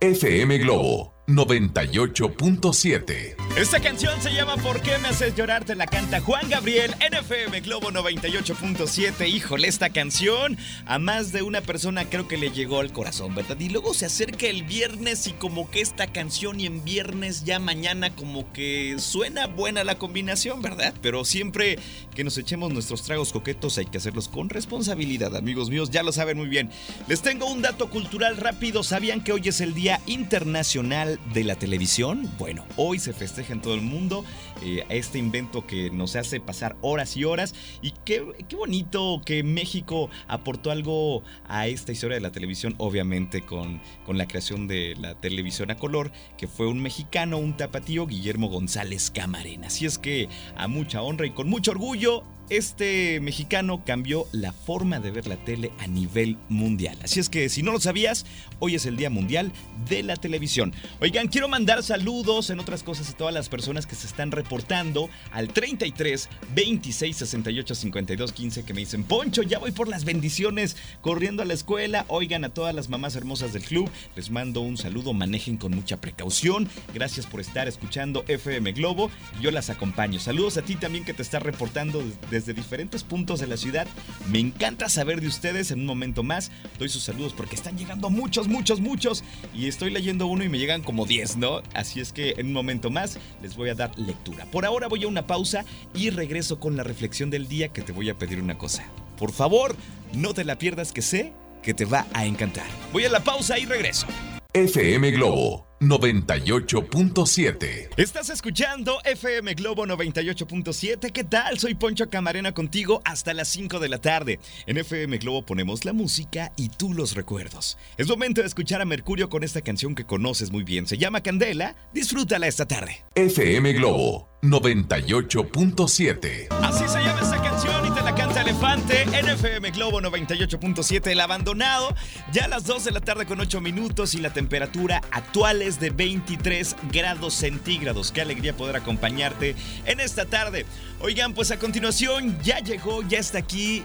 FM 0.00 0.58
Globo 0.58 1.19
98.7. 1.34 3.36
Esta 3.56 3.80
canción 3.80 4.20
se 4.22 4.32
llama 4.32 4.56
¿Por 4.56 4.80
qué 4.80 4.96
me 4.98 5.08
haces 5.08 5.34
llorar? 5.34 5.64
Te 5.64 5.74
la 5.74 5.86
canta 5.86 6.20
Juan 6.20 6.48
Gabriel, 6.48 6.94
NFM 7.00 7.60
Globo 7.60 7.90
98.7. 7.90 9.28
Híjole, 9.28 9.68
esta 9.68 9.90
canción 9.90 10.56
a 10.86 10.98
más 10.98 11.32
de 11.32 11.42
una 11.42 11.60
persona 11.60 12.04
creo 12.04 12.28
que 12.28 12.36
le 12.36 12.50
llegó 12.50 12.80
al 12.80 12.92
corazón, 12.92 13.34
¿verdad? 13.34 13.58
Y 13.60 13.68
luego 13.68 13.94
se 13.94 14.06
acerca 14.06 14.46
el 14.46 14.64
viernes 14.64 15.26
y 15.26 15.32
como 15.32 15.70
que 15.70 15.80
esta 15.80 16.06
canción 16.06 16.60
y 16.60 16.66
en 16.66 16.84
viernes 16.84 17.44
ya 17.44 17.58
mañana 17.58 18.14
como 18.14 18.52
que 18.52 18.96
suena 18.98 19.46
buena 19.46 19.84
la 19.84 19.98
combinación, 19.98 20.62
¿verdad? 20.62 20.94
Pero 21.02 21.24
siempre 21.24 21.78
que 22.14 22.24
nos 22.24 22.38
echemos 22.38 22.72
nuestros 22.72 23.02
tragos 23.02 23.32
coquetos 23.32 23.78
hay 23.78 23.86
que 23.86 23.98
hacerlos 23.98 24.28
con 24.28 24.48
responsabilidad, 24.48 25.36
amigos 25.36 25.70
míos, 25.70 25.90
ya 25.90 26.02
lo 26.02 26.12
saben 26.12 26.38
muy 26.38 26.48
bien. 26.48 26.70
Les 27.08 27.22
tengo 27.22 27.46
un 27.46 27.62
dato 27.62 27.90
cultural 27.90 28.36
rápido. 28.36 28.82
¿Sabían 28.82 29.22
que 29.22 29.32
hoy 29.32 29.42
es 29.44 29.60
el 29.60 29.74
Día 29.74 30.00
Internacional 30.06 31.19
de 31.32 31.44
la 31.44 31.54
televisión. 31.54 32.28
Bueno, 32.38 32.64
hoy 32.76 32.98
se 32.98 33.12
festeja 33.12 33.52
en 33.52 33.60
todo 33.60 33.74
el 33.74 33.82
mundo 33.82 34.24
eh, 34.62 34.84
este 34.88 35.18
invento 35.18 35.66
que 35.66 35.90
nos 35.90 36.16
hace 36.16 36.40
pasar 36.40 36.76
horas 36.80 37.16
y 37.16 37.24
horas. 37.24 37.54
Y 37.82 37.92
qué, 38.04 38.24
qué, 38.48 38.56
bonito 38.56 39.20
que 39.24 39.42
México 39.42 40.10
aportó 40.28 40.70
algo 40.70 41.22
a 41.48 41.66
esta 41.66 41.92
historia 41.92 42.16
de 42.16 42.20
la 42.20 42.32
televisión, 42.32 42.74
obviamente 42.78 43.42
con, 43.42 43.80
con 44.04 44.18
la 44.18 44.26
creación 44.26 44.66
de 44.66 44.94
la 44.98 45.14
televisión 45.14 45.70
a 45.70 45.76
color, 45.76 46.10
que 46.36 46.48
fue 46.48 46.66
un 46.66 46.80
mexicano, 46.80 47.38
un 47.38 47.56
tapatío, 47.56 48.06
Guillermo 48.06 48.48
González 48.48 49.10
Camarena. 49.10 49.68
Así 49.68 49.86
es 49.86 49.98
que 49.98 50.28
a 50.56 50.68
mucha 50.68 51.02
honra 51.02 51.26
y 51.26 51.30
con 51.30 51.48
mucho 51.48 51.70
orgullo 51.70 52.24
este 52.50 53.20
mexicano 53.20 53.84
cambió 53.86 54.26
la 54.32 54.52
forma 54.52 54.98
de 54.98 55.12
ver 55.12 55.28
la 55.28 55.36
tele 55.36 55.70
a 55.78 55.86
nivel 55.86 56.36
mundial. 56.48 56.98
Así 57.02 57.20
es 57.20 57.28
que 57.28 57.48
si 57.48 57.62
no 57.62 57.70
lo 57.70 57.78
sabías, 57.78 58.26
hoy 58.58 58.74
es 58.74 58.86
el 58.86 58.96
Día 58.96 59.08
Mundial 59.08 59.52
de 59.88 60.02
la 60.02 60.16
Televisión. 60.16 60.74
Oigan, 61.00 61.28
quiero 61.28 61.48
mandar 61.48 61.84
saludos 61.84 62.50
en 62.50 62.58
otras 62.58 62.82
cosas 62.82 63.08
a 63.08 63.16
todas 63.16 63.32
las 63.32 63.48
personas 63.48 63.86
que 63.86 63.94
se 63.94 64.08
están 64.08 64.32
reportando 64.32 65.08
al 65.30 65.48
33 65.48 66.28
26 66.52 67.16
68 67.16 67.74
52 67.76 68.32
15 68.32 68.64
que 68.64 68.74
me 68.74 68.80
dicen, 68.80 69.04
Poncho, 69.04 69.42
ya 69.42 69.60
voy 69.60 69.70
por 69.70 69.86
las 69.86 70.04
bendiciones 70.04 70.76
corriendo 71.02 71.42
a 71.42 71.46
la 71.46 71.54
escuela. 71.54 72.04
Oigan 72.08 72.44
a 72.44 72.48
todas 72.48 72.74
las 72.74 72.88
mamás 72.88 73.14
hermosas 73.14 73.52
del 73.52 73.62
club, 73.62 73.88
les 74.16 74.30
mando 74.30 74.60
un 74.60 74.76
saludo, 74.76 75.12
manejen 75.12 75.56
con 75.56 75.72
mucha 75.72 76.00
precaución. 76.00 76.68
Gracias 76.92 77.26
por 77.26 77.40
estar 77.40 77.68
escuchando 77.68 78.24
FM 78.26 78.72
Globo. 78.72 79.08
Yo 79.40 79.52
las 79.52 79.70
acompaño. 79.70 80.18
Saludos 80.18 80.56
a 80.56 80.62
ti 80.62 80.74
también 80.74 81.04
que 81.04 81.14
te 81.14 81.22
estás 81.22 81.44
reportando 81.44 82.02
desde 82.28 82.39
desde 82.40 82.54
diferentes 82.54 83.04
puntos 83.04 83.40
de 83.40 83.46
la 83.46 83.56
ciudad. 83.56 83.86
Me 84.28 84.38
encanta 84.38 84.88
saber 84.88 85.20
de 85.20 85.28
ustedes 85.28 85.70
en 85.70 85.80
un 85.80 85.86
momento 85.86 86.22
más. 86.22 86.50
Doy 86.78 86.88
sus 86.88 87.02
saludos 87.02 87.34
porque 87.34 87.54
están 87.54 87.76
llegando 87.76 88.08
muchos, 88.10 88.48
muchos, 88.48 88.80
muchos. 88.80 89.22
Y 89.54 89.68
estoy 89.68 89.90
leyendo 89.90 90.26
uno 90.26 90.42
y 90.42 90.48
me 90.48 90.58
llegan 90.58 90.82
como 90.82 91.06
10, 91.06 91.36
¿no? 91.36 91.62
Así 91.74 92.00
es 92.00 92.12
que 92.12 92.34
en 92.38 92.46
un 92.46 92.52
momento 92.52 92.90
más 92.90 93.18
les 93.42 93.56
voy 93.56 93.68
a 93.68 93.74
dar 93.74 93.96
lectura. 93.98 94.46
Por 94.46 94.64
ahora 94.64 94.88
voy 94.88 95.04
a 95.04 95.08
una 95.08 95.26
pausa 95.26 95.64
y 95.94 96.10
regreso 96.10 96.58
con 96.58 96.76
la 96.76 96.82
reflexión 96.82 97.30
del 97.30 97.46
día 97.46 97.68
que 97.68 97.82
te 97.82 97.92
voy 97.92 98.08
a 98.08 98.18
pedir 98.18 98.40
una 98.40 98.56
cosa. 98.56 98.84
Por 99.18 99.32
favor, 99.32 99.76
no 100.14 100.32
te 100.32 100.44
la 100.44 100.56
pierdas 100.56 100.92
que 100.92 101.02
sé 101.02 101.32
que 101.62 101.74
te 101.74 101.84
va 101.84 102.06
a 102.14 102.24
encantar. 102.24 102.66
Voy 102.92 103.04
a 103.04 103.10
la 103.10 103.20
pausa 103.20 103.58
y 103.58 103.66
regreso. 103.66 104.06
FM 104.54 105.10
Globo 105.12 105.69
98.7. 105.80 107.88
Estás 107.96 108.28
escuchando 108.28 108.98
FM 109.02 109.54
Globo 109.54 109.86
98.7. 109.86 111.10
¿Qué 111.10 111.24
tal? 111.24 111.58
Soy 111.58 111.74
Poncho 111.74 112.10
Camarena 112.10 112.52
contigo 112.52 113.00
hasta 113.06 113.32
las 113.32 113.48
5 113.48 113.78
de 113.78 113.88
la 113.88 113.98
tarde. 113.98 114.40
En 114.66 114.76
FM 114.76 115.16
Globo 115.16 115.46
ponemos 115.46 115.86
la 115.86 115.94
música 115.94 116.52
y 116.56 116.68
tú 116.68 116.92
los 116.92 117.14
recuerdos. 117.14 117.78
Es 117.96 118.08
momento 118.08 118.42
de 118.42 118.46
escuchar 118.46 118.82
a 118.82 118.84
Mercurio 118.84 119.30
con 119.30 119.42
esta 119.42 119.62
canción 119.62 119.94
que 119.94 120.04
conoces 120.04 120.50
muy 120.50 120.64
bien. 120.64 120.86
Se 120.86 120.98
llama 120.98 121.22
Candela. 121.22 121.74
Disfrútala 121.94 122.46
esta 122.46 122.68
tarde. 122.68 123.02
FM 123.14 123.72
Globo 123.72 124.28
98.7. 124.42 126.48
Así 126.62 126.84
se 126.88 126.98
llama 127.00 127.20
esta 127.22 127.42
canción 127.42 127.86
y 127.86 127.90
te 127.90 128.02
la 128.02 128.14
canta 128.14 128.42
Elefante 128.42 129.02
en 129.02 129.28
FM 129.28 129.70
Globo 129.70 130.00
98.7. 130.00 131.06
El 131.08 131.20
abandonado. 131.20 131.94
Ya 132.32 132.44
a 132.44 132.48
las 132.48 132.64
2 132.64 132.84
de 132.84 132.90
la 132.90 133.00
tarde 133.00 133.26
con 133.26 133.40
8 133.40 133.60
minutos 133.60 134.14
y 134.14 134.18
la 134.18 134.32
temperatura 134.32 135.02
actual 135.10 135.62
es 135.62 135.69
de 135.78 135.90
23 135.90 136.74
grados 136.90 137.34
centígrados. 137.34 138.10
Qué 138.10 138.22
alegría 138.22 138.56
poder 138.56 138.76
acompañarte 138.76 139.54
en 139.84 140.00
esta 140.00 140.24
tarde. 140.24 140.66
Oigan, 141.00 141.34
pues 141.34 141.50
a 141.50 141.58
continuación 141.58 142.36
ya 142.42 142.58
llegó, 142.60 143.02
ya 143.06 143.18
está 143.18 143.38
aquí 143.38 143.84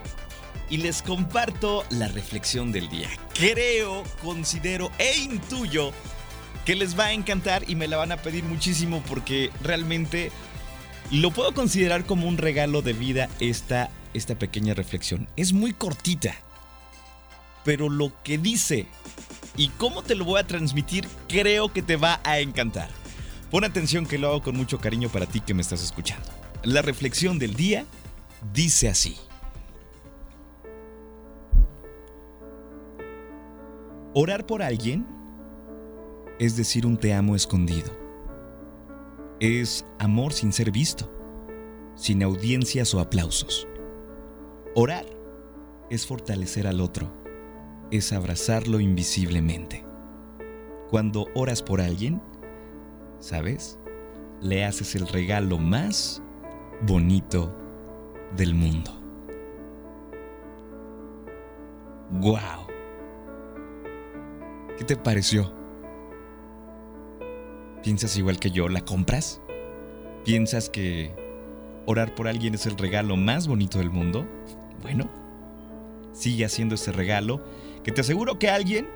y 0.70 0.78
les 0.78 1.02
comparto 1.02 1.86
la 1.90 2.08
reflexión 2.08 2.72
del 2.72 2.90
día. 2.90 3.10
Creo, 3.34 4.04
considero 4.24 4.92
e 4.98 5.18
intuyo 5.18 5.92
que 6.66 6.76
les 6.76 6.98
va 6.98 7.06
a 7.06 7.14
encantar 7.14 7.64
y 7.70 7.76
me 7.76 7.88
la 7.88 7.98
van 7.98 8.12
a 8.12 8.18
pedir 8.18 8.44
muchísimo 8.44 9.04
porque 9.08 9.52
realmente 9.62 10.32
lo 11.12 11.32
puedo 11.32 11.54
considerar 11.54 12.06
como 12.06 12.28
un 12.28 12.38
regalo 12.38 12.82
de 12.82 12.94
vida 12.94 13.30
esta, 13.40 13.92
esta 14.14 14.36
pequeña 14.36 14.74
reflexión. 14.74 15.28
Es 15.36 15.54
muy 15.54 15.74
cortita, 15.74 16.36
pero 17.64 17.90
lo 17.90 18.12
que 18.24 18.40
dice 18.40 18.88
y 19.58 19.70
cómo 19.70 20.02
te 20.02 20.16
lo 20.16 20.26
voy 20.26 20.40
a 20.40 20.48
transmitir 20.48 21.08
creo 21.28 21.72
que 21.72 21.82
te 21.82 21.96
va 21.96 22.20
a 22.24 22.40
encantar. 22.40 22.90
Pon 23.52 23.64
atención 23.64 24.06
que 24.06 24.18
lo 24.18 24.30
hago 24.30 24.42
con 24.42 24.56
mucho 24.56 24.80
cariño 24.80 25.10
para 25.10 25.26
ti 25.26 25.40
que 25.40 25.54
me 25.54 25.62
estás 25.62 25.84
escuchando. 25.84 26.28
La 26.64 26.82
reflexión 26.82 27.40
del 27.40 27.54
día 27.54 27.86
dice 28.54 28.90
así. 28.90 29.18
Orar 34.14 34.46
por 34.46 34.64
alguien 34.64 35.06
es 36.40 36.56
decir 36.58 36.86
un 36.86 36.98
te 36.98 37.14
amo 37.14 37.36
escondido. 37.36 37.92
Es 39.40 39.86
amor 40.00 40.34
sin 40.34 40.54
ser 40.54 40.72
visto, 40.72 41.12
sin 41.96 42.24
audiencias 42.24 42.94
o 42.94 43.00
aplausos. 43.00 43.68
Orar 44.74 45.06
es 45.90 46.06
fortalecer 46.06 46.68
al 46.68 46.82
otro, 46.82 47.12
es 47.92 48.14
abrazarlo 48.14 48.80
invisiblemente. 48.80 49.84
Cuando 50.90 51.28
oras 51.34 51.62
por 51.62 51.82
alguien, 51.82 52.22
¿sabes? 53.20 53.80
Le 54.42 54.66
haces 54.66 54.96
el 54.96 55.08
regalo 55.08 55.58
más 55.58 56.22
bonito 56.82 57.56
del 58.36 58.54
mundo. 58.54 58.92
¡Guau! 62.22 62.68
¿Qué 64.78 64.84
te 64.84 64.96
pareció? 64.96 65.54
¿Piensas 67.84 68.18
igual 68.18 68.40
que 68.40 68.52
yo? 68.52 68.68
¿La 68.68 68.82
compras? 68.82 69.42
¿Piensas 70.24 70.70
que 70.70 71.12
orar 71.86 72.16
por 72.16 72.28
alguien 72.28 72.56
es 72.56 72.66
el 72.66 72.78
regalo 72.78 73.16
más 73.16 73.48
bonito 73.48 73.78
del 73.78 73.90
mundo? 73.90 74.26
Bueno, 74.82 75.10
sigue 76.14 76.46
haciendo 76.46 76.76
ese 76.76 76.92
regalo 76.92 77.42
que 77.86 77.92
te 77.92 78.02
aseguro 78.02 78.40
que 78.40 78.50
alguien 78.50 78.88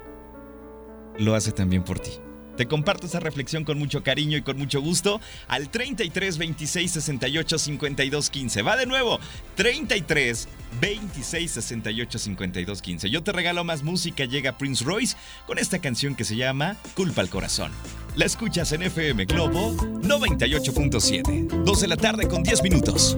lo 1.20 1.36
hace 1.36 1.52
también 1.52 1.84
por 1.84 2.00
ti. 2.00 2.10
Te 2.58 2.68
comparto 2.68 3.06
esa 3.06 3.20
reflexión 3.22 3.64
con 3.64 3.78
mucho 3.78 4.04
cariño 4.04 4.36
y 4.36 4.42
con 4.42 4.58
mucho 4.58 4.82
gusto 4.82 5.22
al 5.48 5.70
33 5.70 6.38
26 6.38 6.92
68 6.92 7.58
52 7.58 8.30
15. 8.30 8.62
Va 8.64 8.76
de 8.76 8.86
nuevo, 8.86 9.18
33 9.56 10.50
26 10.82 11.52
68 11.52 12.20
52 12.20 12.82
15. 12.82 13.10
Yo 13.10 13.24
te 13.24 13.32
regalo 13.32 13.64
más 13.64 13.84
música, 13.84 14.26
llega 14.26 14.58
Prince 14.58 14.84
Royce 14.84 15.16
con 15.46 15.58
esta 15.60 15.80
canción 15.80 16.16
que 16.16 16.26
se 16.26 16.36
llama 16.36 16.76
Culpa 16.96 17.22
al 17.22 17.30
Corazón. 17.30 17.72
La 18.16 18.26
escuchas 18.26 18.74
en 18.74 18.84
FM 18.84 19.24
Globo 19.26 19.74
98.7. 20.02 21.64
12 21.64 21.82
de 21.82 21.88
la 21.88 21.96
tarde 21.96 22.28
con 22.28 22.44
10 22.44 22.64
minutos. 22.64 23.16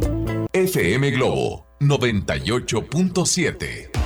FM 0.51 1.09
Globo 1.11 1.65
98.7. 1.79 4.00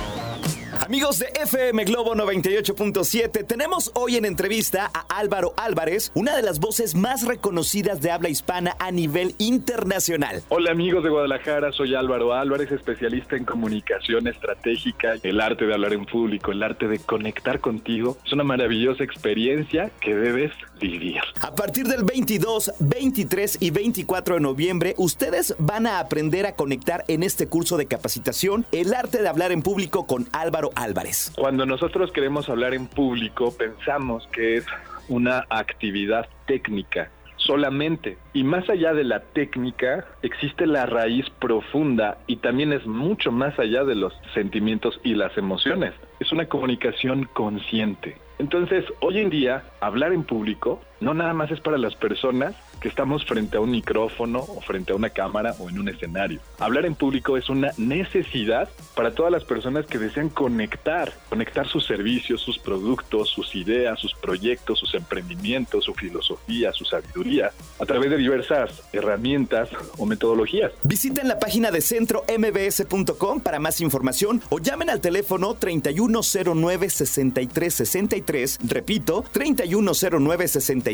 Amigos 0.86 1.18
de 1.18 1.26
FM 1.42 1.82
Globo 1.82 2.14
98.7, 2.14 3.44
tenemos 3.44 3.90
hoy 3.94 4.14
en 4.14 4.24
entrevista 4.24 4.88
a 4.94 5.18
Álvaro 5.18 5.52
Álvarez, 5.56 6.12
una 6.14 6.36
de 6.36 6.44
las 6.44 6.60
voces 6.60 6.94
más 6.94 7.26
reconocidas 7.26 8.00
de 8.02 8.12
habla 8.12 8.28
hispana 8.28 8.76
a 8.78 8.92
nivel 8.92 9.34
internacional. 9.38 10.44
Hola 10.48 10.70
amigos 10.70 11.02
de 11.02 11.10
Guadalajara, 11.10 11.72
soy 11.72 11.96
Álvaro 11.96 12.32
Álvarez, 12.34 12.70
especialista 12.70 13.34
en 13.34 13.44
comunicación 13.44 14.28
estratégica, 14.28 15.14
el 15.24 15.40
arte 15.40 15.66
de 15.66 15.74
hablar 15.74 15.92
en 15.92 16.06
público, 16.06 16.52
el 16.52 16.62
arte 16.62 16.86
de 16.86 17.00
conectar 17.00 17.58
contigo. 17.58 18.16
Es 18.24 18.32
una 18.32 18.44
maravillosa 18.44 19.02
experiencia 19.02 19.90
que 20.00 20.14
debes 20.14 20.52
vivir. 20.78 21.18
A 21.40 21.52
partir 21.52 21.88
del 21.88 22.04
22, 22.04 22.74
23 22.78 23.58
y 23.58 23.70
24 23.70 24.36
de 24.36 24.40
noviembre, 24.40 24.94
ustedes 24.98 25.56
van 25.58 25.88
a 25.88 25.98
aprender 25.98 26.46
a 26.46 26.54
conectar 26.54 27.04
en 27.08 27.24
este 27.24 27.48
curso 27.48 27.76
de 27.76 27.86
capacitación 27.86 28.66
el 28.70 28.94
arte 28.94 29.20
de 29.20 29.28
hablar 29.28 29.50
en 29.50 29.62
público 29.62 30.06
con 30.06 30.28
Álvaro 30.30 30.70
Álvarez. 30.76 31.32
Cuando 31.36 31.66
nosotros 31.66 32.12
queremos 32.12 32.48
hablar 32.48 32.74
en 32.74 32.86
público, 32.86 33.52
pensamos 33.56 34.28
que 34.32 34.58
es 34.58 34.66
una 35.08 35.44
actividad 35.50 36.28
técnica 36.46 37.10
solamente. 37.36 38.18
Y 38.32 38.44
más 38.44 38.68
allá 38.68 38.92
de 38.92 39.04
la 39.04 39.20
técnica, 39.20 40.06
existe 40.22 40.66
la 40.66 40.86
raíz 40.86 41.28
profunda 41.38 42.18
y 42.26 42.36
también 42.36 42.72
es 42.72 42.86
mucho 42.86 43.32
más 43.32 43.58
allá 43.58 43.84
de 43.84 43.94
los 43.94 44.12
sentimientos 44.34 45.00
y 45.04 45.14
las 45.14 45.36
emociones. 45.38 45.94
Es 46.20 46.32
una 46.32 46.46
comunicación 46.46 47.28
consciente. 47.32 48.16
Entonces, 48.38 48.84
hoy 49.00 49.18
en 49.18 49.30
día, 49.30 49.64
hablar 49.80 50.12
en 50.12 50.24
público 50.24 50.80
no 51.00 51.14
nada 51.14 51.32
más 51.34 51.50
es 51.50 51.60
para 51.60 51.78
las 51.78 51.94
personas 51.94 52.54
que 52.80 52.88
estamos 52.88 53.24
frente 53.24 53.56
a 53.56 53.60
un 53.60 53.70
micrófono 53.70 54.40
o 54.40 54.60
frente 54.60 54.92
a 54.92 54.96
una 54.96 55.10
cámara 55.10 55.54
o 55.58 55.68
en 55.68 55.78
un 55.78 55.88
escenario. 55.88 56.40
Hablar 56.58 56.86
en 56.86 56.94
público 56.94 57.36
es 57.36 57.48
una 57.48 57.72
necesidad 57.76 58.68
para 58.94 59.14
todas 59.14 59.32
las 59.32 59.44
personas 59.44 59.86
que 59.86 59.98
desean 59.98 60.28
conectar, 60.28 61.12
conectar 61.28 61.66
sus 61.66 61.86
servicios, 61.86 62.40
sus 62.40 62.58
productos, 62.58 63.30
sus 63.30 63.54
ideas, 63.54 64.00
sus 64.00 64.14
proyectos, 64.14 64.78
sus 64.78 64.94
emprendimientos, 64.94 65.84
su 65.84 65.94
filosofía, 65.94 66.72
su 66.72 66.84
sabiduría, 66.84 67.50
a 67.78 67.86
través 67.86 68.10
de 68.10 68.18
diversas 68.18 68.82
herramientas 68.92 69.70
o 69.98 70.06
metodologías. 70.06 70.72
Visiten 70.82 71.28
la 71.28 71.38
página 71.38 71.70
de 71.70 71.80
centrombs.com 71.80 73.40
para 73.40 73.58
más 73.58 73.80
información 73.80 74.42
o 74.50 74.58
llamen 74.58 74.90
al 74.90 75.00
teléfono 75.00 75.58
3109-6363, 75.58 78.58
repito, 78.68 79.24
3109-6363 79.34 80.85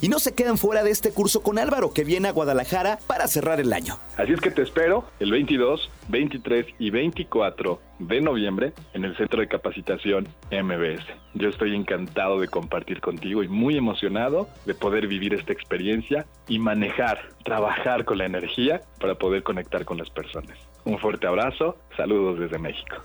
y 0.00 0.08
no 0.08 0.18
se 0.18 0.34
quedan 0.34 0.58
fuera 0.58 0.82
de 0.82 0.90
este 0.90 1.12
curso 1.12 1.42
con 1.42 1.58
Álvaro 1.58 1.92
que 1.92 2.04
viene 2.04 2.28
a 2.28 2.32
Guadalajara 2.32 2.98
para 3.06 3.26
cerrar 3.26 3.60
el 3.60 3.72
año. 3.72 3.98
Así 4.16 4.32
es 4.32 4.40
que 4.40 4.50
te 4.50 4.62
espero 4.62 5.04
el 5.20 5.30
22, 5.30 5.90
23 6.08 6.66
y 6.78 6.90
24 6.90 7.80
de 8.00 8.20
noviembre 8.20 8.72
en 8.94 9.04
el 9.04 9.16
Centro 9.16 9.40
de 9.40 9.48
Capacitación 9.48 10.28
MBS. 10.50 11.04
Yo 11.34 11.48
estoy 11.48 11.74
encantado 11.74 12.40
de 12.40 12.48
compartir 12.48 13.00
contigo 13.00 13.42
y 13.42 13.48
muy 13.48 13.76
emocionado 13.76 14.48
de 14.66 14.74
poder 14.74 15.06
vivir 15.06 15.34
esta 15.34 15.52
experiencia 15.52 16.26
y 16.48 16.58
manejar, 16.58 17.20
trabajar 17.44 18.04
con 18.04 18.18
la 18.18 18.26
energía 18.26 18.82
para 19.00 19.14
poder 19.14 19.42
conectar 19.42 19.84
con 19.84 19.98
las 19.98 20.10
personas. 20.10 20.58
Un 20.84 20.98
fuerte 20.98 21.26
abrazo, 21.26 21.78
saludos 21.96 22.40
desde 22.40 22.58
México. 22.58 22.96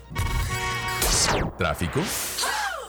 ¿Tráfico? 1.57 2.01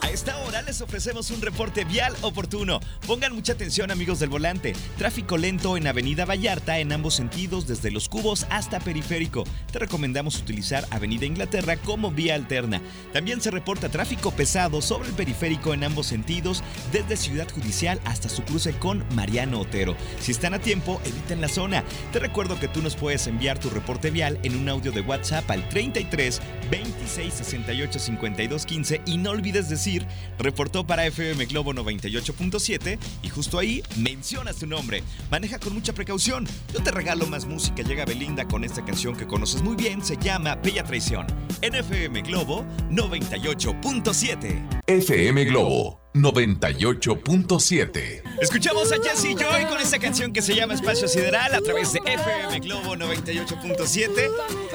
A 0.08 0.10
esta 0.10 0.38
hora 0.38 0.62
les 0.62 0.80
ofrecemos 0.80 1.30
un 1.30 1.42
reporte 1.42 1.84
vial 1.84 2.16
oportuno. 2.22 2.80
Pongan 3.06 3.34
mucha 3.34 3.52
atención 3.52 3.90
amigos 3.90 4.18
del 4.18 4.30
volante. 4.30 4.72
Tráfico 4.96 5.36
lento 5.36 5.76
en 5.76 5.86
Avenida 5.86 6.24
Vallarta 6.24 6.78
en 6.78 6.92
ambos 6.92 7.14
sentidos 7.14 7.66
desde 7.66 7.90
Los 7.90 8.08
Cubos 8.08 8.46
hasta 8.48 8.80
Periférico. 8.80 9.44
Te 9.70 9.80
recomendamos 9.80 10.38
utilizar 10.38 10.86
Avenida 10.90 11.26
Inglaterra 11.26 11.76
como 11.76 12.10
vía 12.10 12.36
alterna. 12.36 12.80
También 13.12 13.42
se 13.42 13.50
reporta 13.50 13.90
tráfico 13.90 14.30
pesado 14.30 14.80
sobre 14.80 15.10
el 15.10 15.14
periférico 15.14 15.74
en 15.74 15.84
ambos 15.84 16.06
sentidos 16.06 16.62
desde 16.90 17.18
Ciudad 17.18 17.48
Judicial 17.52 18.00
hasta 18.06 18.30
su 18.30 18.42
cruce 18.44 18.72
con 18.78 19.04
Mariano 19.14 19.60
Otero. 19.60 19.94
Si 20.20 20.32
están 20.32 20.54
a 20.54 20.58
tiempo, 20.58 21.02
eviten 21.04 21.42
la 21.42 21.48
zona. 21.48 21.84
Te 22.14 22.18
recuerdo 22.18 22.58
que 22.58 22.68
tú 22.68 22.80
nos 22.80 22.96
puedes 22.96 23.26
enviar 23.26 23.58
tu 23.58 23.68
reporte 23.68 24.10
vial 24.10 24.40
en 24.42 24.56
un 24.56 24.70
audio 24.70 24.90
de 24.90 25.02
WhatsApp 25.02 25.50
al 25.50 25.68
33 25.68 26.40
26 26.70 27.34
68 27.34 27.98
52 27.98 28.64
15 28.64 29.02
y 29.04 29.18
no 29.18 29.32
olvides 29.32 29.68
decir 29.68 29.97
reportó 30.38 30.86
para 30.86 31.06
FM 31.06 31.46
Globo 31.46 31.72
98.7 31.72 32.98
y 33.22 33.28
justo 33.28 33.58
ahí 33.58 33.82
mencionas 33.96 34.56
tu 34.56 34.66
nombre. 34.66 35.02
Maneja 35.30 35.58
con 35.58 35.74
mucha 35.74 35.92
precaución. 35.92 36.46
Yo 36.72 36.82
te 36.82 36.90
regalo 36.90 37.26
más 37.26 37.46
música. 37.46 37.82
Llega 37.82 38.04
Belinda 38.04 38.46
con 38.46 38.64
esta 38.64 38.84
canción 38.84 39.16
que 39.16 39.26
conoces 39.26 39.62
muy 39.62 39.76
bien. 39.76 40.04
Se 40.04 40.16
llama 40.16 40.56
Bella 40.56 40.84
Traición. 40.84 41.26
En 41.60 41.74
FM 41.74 42.22
Globo 42.22 42.64
98.7. 42.90 44.82
FM 44.86 45.44
Globo 45.44 46.07
98.7. 46.22 48.22
Escuchamos 48.40 48.92
a 48.92 48.96
Jesse 48.96 49.36
Joy 49.36 49.64
con 49.68 49.80
esta 49.80 49.98
canción 49.98 50.32
que 50.32 50.42
se 50.42 50.54
llama 50.54 50.74
Espacio 50.74 51.08
Sideral 51.08 51.54
a 51.54 51.60
través 51.60 51.92
de 51.92 52.00
FM 52.04 52.60
Globo 52.60 52.96
98.7. 52.96 54.30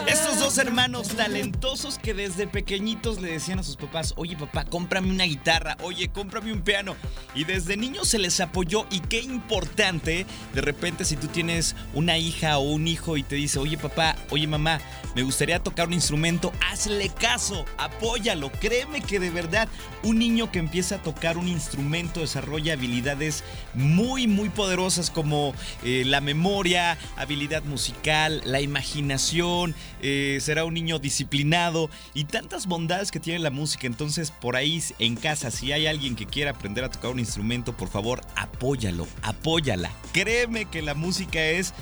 Estos 0.08 0.40
dos 0.40 0.58
hermanos 0.58 1.10
talentosos 1.10 1.98
que 1.98 2.14
desde 2.14 2.48
pequeñitos 2.48 3.22
le 3.22 3.32
decían 3.32 3.60
a 3.60 3.64
sus 3.64 3.76
papás, 3.76 4.14
oye 4.18 4.38
papá, 4.38 4.66
cómprame 4.66 5.12
una 5.12 5.26
guitarra, 5.26 5.78
oye, 5.82 6.10
cómprame 6.10 6.54
un 6.54 6.62
piano. 6.62 6.96
Y 7.36 7.44
desde 7.44 7.78
niños 7.78 8.08
se 8.08 8.20
les 8.20 8.40
apoyó 8.40 8.86
y 8.90 9.00
qué 9.00 9.22
importante, 9.22 10.26
de 10.54 10.62
repente 10.62 11.06
si 11.06 11.16
tú 11.16 11.28
tienes 11.28 11.76
una 11.94 12.18
hija 12.18 12.58
o 12.58 12.64
un 12.64 12.88
hijo 12.88 13.18
y 13.18 13.24
te 13.24 13.36
dice, 13.36 13.60
oye 13.60 13.78
papá, 13.78 14.16
oye 14.30 14.48
mamá, 14.48 14.80
me 15.16 15.24
gustaría 15.24 15.60
tocar 15.60 15.88
un 15.88 15.94
instrumento, 15.94 16.52
hazle 16.72 17.10
caso, 17.10 17.66
apóyalo, 17.78 18.52
créeme 18.52 19.02
que 19.02 19.20
de 19.20 19.30
verdad 19.30 19.68
un 20.04 20.20
niño 20.20 20.52
que 20.52 20.60
empieza 20.60 20.96
a 20.96 21.02
tocar 21.02 21.33
un 21.38 21.48
instrumento 21.48 22.22
desarrolla 22.22 22.74
habilidades 22.74 23.44
muy, 23.74 24.28
muy 24.28 24.50
poderosas 24.50 25.10
como 25.10 25.54
eh, 25.84 26.04
la 26.06 26.22
memoria, 26.22 26.98
habilidad 27.16 27.64
musical, 27.64 28.42
la 28.46 28.62
imaginación, 28.62 29.76
eh, 30.02 30.38
será 30.42 30.66
un 30.66 30.74
niño 30.74 31.00
disciplinado 31.00 31.90
y 32.14 32.26
tantas 32.26 32.68
bondades 32.68 33.12
que 33.12 33.20
tiene 33.20 33.40
la 33.40 33.52
música. 33.52 33.88
Entonces, 33.88 34.32
por 34.32 34.56
ahí 34.56 34.84
en 35.00 35.16
casa, 35.16 35.52
si 35.52 35.72
hay 35.72 35.88
alguien 35.88 36.16
que 36.16 36.26
quiera 36.26 36.52
aprender 36.52 36.84
a 36.84 36.90
tocar 36.90 37.12
un 37.12 37.20
instrumento, 37.20 37.76
por 37.76 37.90
favor, 37.90 38.22
apóyalo, 38.36 39.08
apóyala. 39.22 39.92
Créeme 40.12 40.66
que 40.66 40.82
la 40.82 40.94
música 40.94 41.44
es 41.44 41.74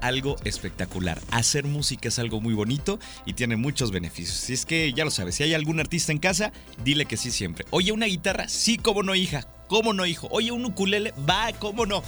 algo 0.00 0.36
espectacular. 0.44 1.20
Hacer 1.30 1.64
música 1.64 2.08
es 2.08 2.18
algo 2.18 2.40
muy 2.40 2.54
bonito 2.54 2.98
y 3.26 3.34
tiene 3.34 3.56
muchos 3.56 3.90
beneficios. 3.90 4.36
Si 4.36 4.52
es 4.52 4.66
que 4.66 4.92
ya 4.92 5.04
lo 5.04 5.10
sabes, 5.10 5.36
si 5.36 5.42
hay 5.42 5.54
algún 5.54 5.80
artista 5.80 6.12
en 6.12 6.18
casa, 6.18 6.52
dile 6.84 7.06
que 7.06 7.16
sí 7.16 7.30
siempre. 7.30 7.66
Oye, 7.70 7.92
una 7.92 8.06
guitarra, 8.06 8.48
sí, 8.48 8.76
cómo 8.76 9.02
no, 9.02 9.14
hija, 9.14 9.46
cómo 9.68 9.92
no, 9.92 10.06
hijo. 10.06 10.28
Oye, 10.30 10.52
un 10.52 10.64
ukulele, 10.64 11.12
va, 11.28 11.52
cómo 11.58 11.86
no. 11.86 12.02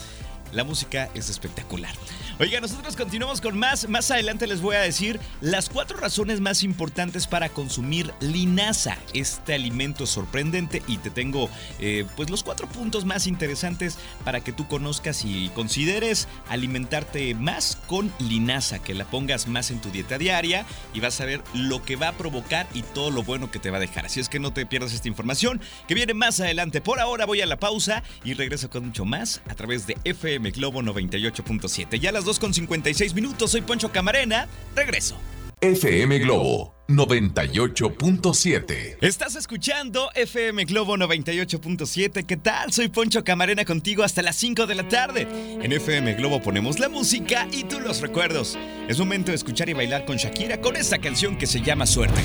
La 0.52 0.64
música 0.64 1.09
es 1.14 1.30
espectacular. 1.30 1.94
Oiga, 2.40 2.59
nosotros 2.59 2.97
continuamos 2.97 3.42
con 3.42 3.59
más. 3.59 3.87
Más 3.87 4.11
adelante 4.11 4.47
les 4.47 4.62
voy 4.62 4.75
a 4.75 4.80
decir 4.80 5.20
las 5.42 5.68
cuatro 5.68 5.99
razones 5.99 6.40
más 6.40 6.62
importantes 6.62 7.26
para 7.26 7.50
consumir 7.50 8.14
linaza, 8.20 8.97
este 9.12 9.52
alimento 9.52 10.06
sorprendente. 10.06 10.82
Y 10.87 10.97
te 10.97 11.11
tengo 11.11 11.50
eh, 11.80 12.06
pues 12.16 12.30
los 12.30 12.42
cuatro 12.42 12.66
puntos 12.66 13.04
más 13.04 13.26
interesantes 13.26 13.99
para 14.25 14.40
que 14.40 14.54
tú 14.54 14.66
conozcas 14.68 15.26
y 15.26 15.50
consideres 15.50 16.28
alimentarte 16.49 17.35
más 17.35 17.76
con 17.87 18.11
linaza, 18.18 18.78
que 18.78 18.94
la 18.94 19.04
pongas 19.04 19.47
más 19.47 19.70
en 19.70 19.82
tu 19.82 19.90
dieta 19.90 20.16
diaria 20.16 20.64
y 20.94 21.00
vas 21.00 21.20
a 21.20 21.26
ver 21.26 21.42
lo 21.52 21.82
que 21.82 21.97
va 21.97 22.09
a 22.09 22.16
provocar 22.16 22.66
y 22.73 22.85
todo 22.85 23.11
lo 23.11 23.23
bueno 23.23 23.50
que 23.50 23.59
te 23.59 23.70
va 23.70 23.76
a 23.76 23.80
dejar. 23.80 24.06
Así 24.06 24.18
es 24.18 24.30
que 24.30 24.40
no 24.40 24.54
te 24.54 24.64
pierdas 24.64 24.94
esta 24.94 25.09
información 25.09 25.61
que 25.87 25.94
viene 25.94 26.14
más 26.14 26.40
adelante. 26.40 26.80
Por 26.80 27.00
ahora 27.00 27.26
voy 27.26 27.42
a 27.42 27.47
la 27.47 27.59
pausa 27.59 28.02
y 28.25 28.32
regreso 28.32 28.70
con 28.70 28.87
mucho 28.87 29.04
más 29.04 29.42
a 29.47 29.54
través 29.54 29.87
de 29.87 29.99
FM 30.04 30.52
Globo 30.52 30.80
98.7. 30.80 32.00
Ya 32.00 32.12
las 32.12 32.29
con 32.38 32.54
56 32.54 33.14
minutos. 33.14 33.50
Soy 33.50 33.62
Poncho 33.62 33.90
Camarena. 33.90 34.46
Regreso. 34.76 35.16
FM 35.62 36.20
Globo 36.20 36.75
98.7. 36.88 38.96
Estás 39.02 39.37
escuchando 39.37 40.08
FM 40.14 40.64
Globo 40.64 40.96
98.7. 40.96 42.25
¿Qué 42.25 42.38
tal? 42.38 42.72
Soy 42.72 42.88
Poncho 42.88 43.22
Camarena 43.25 43.66
contigo 43.66 44.02
hasta 44.02 44.22
las 44.22 44.37
5 44.37 44.66
de 44.66 44.75
la 44.75 44.88
tarde. 44.88 45.28
En 45.60 45.70
FM 45.70 46.14
Globo 46.14 46.40
ponemos 46.40 46.78
la 46.78 46.88
música 46.88 47.46
y 47.52 47.64
tú 47.64 47.78
los 47.78 48.00
recuerdos. 48.00 48.56
Es 48.88 48.99
momento 48.99 49.32
de 49.32 49.37
escuchar 49.37 49.68
y 49.68 49.75
bailar 49.75 50.06
con 50.06 50.16
Shakira 50.16 50.62
con 50.62 50.76
esta 50.76 50.96
canción 50.99 51.37
que 51.37 51.46
se 51.46 51.60
llama 51.60 51.84
Suerte. 51.87 52.22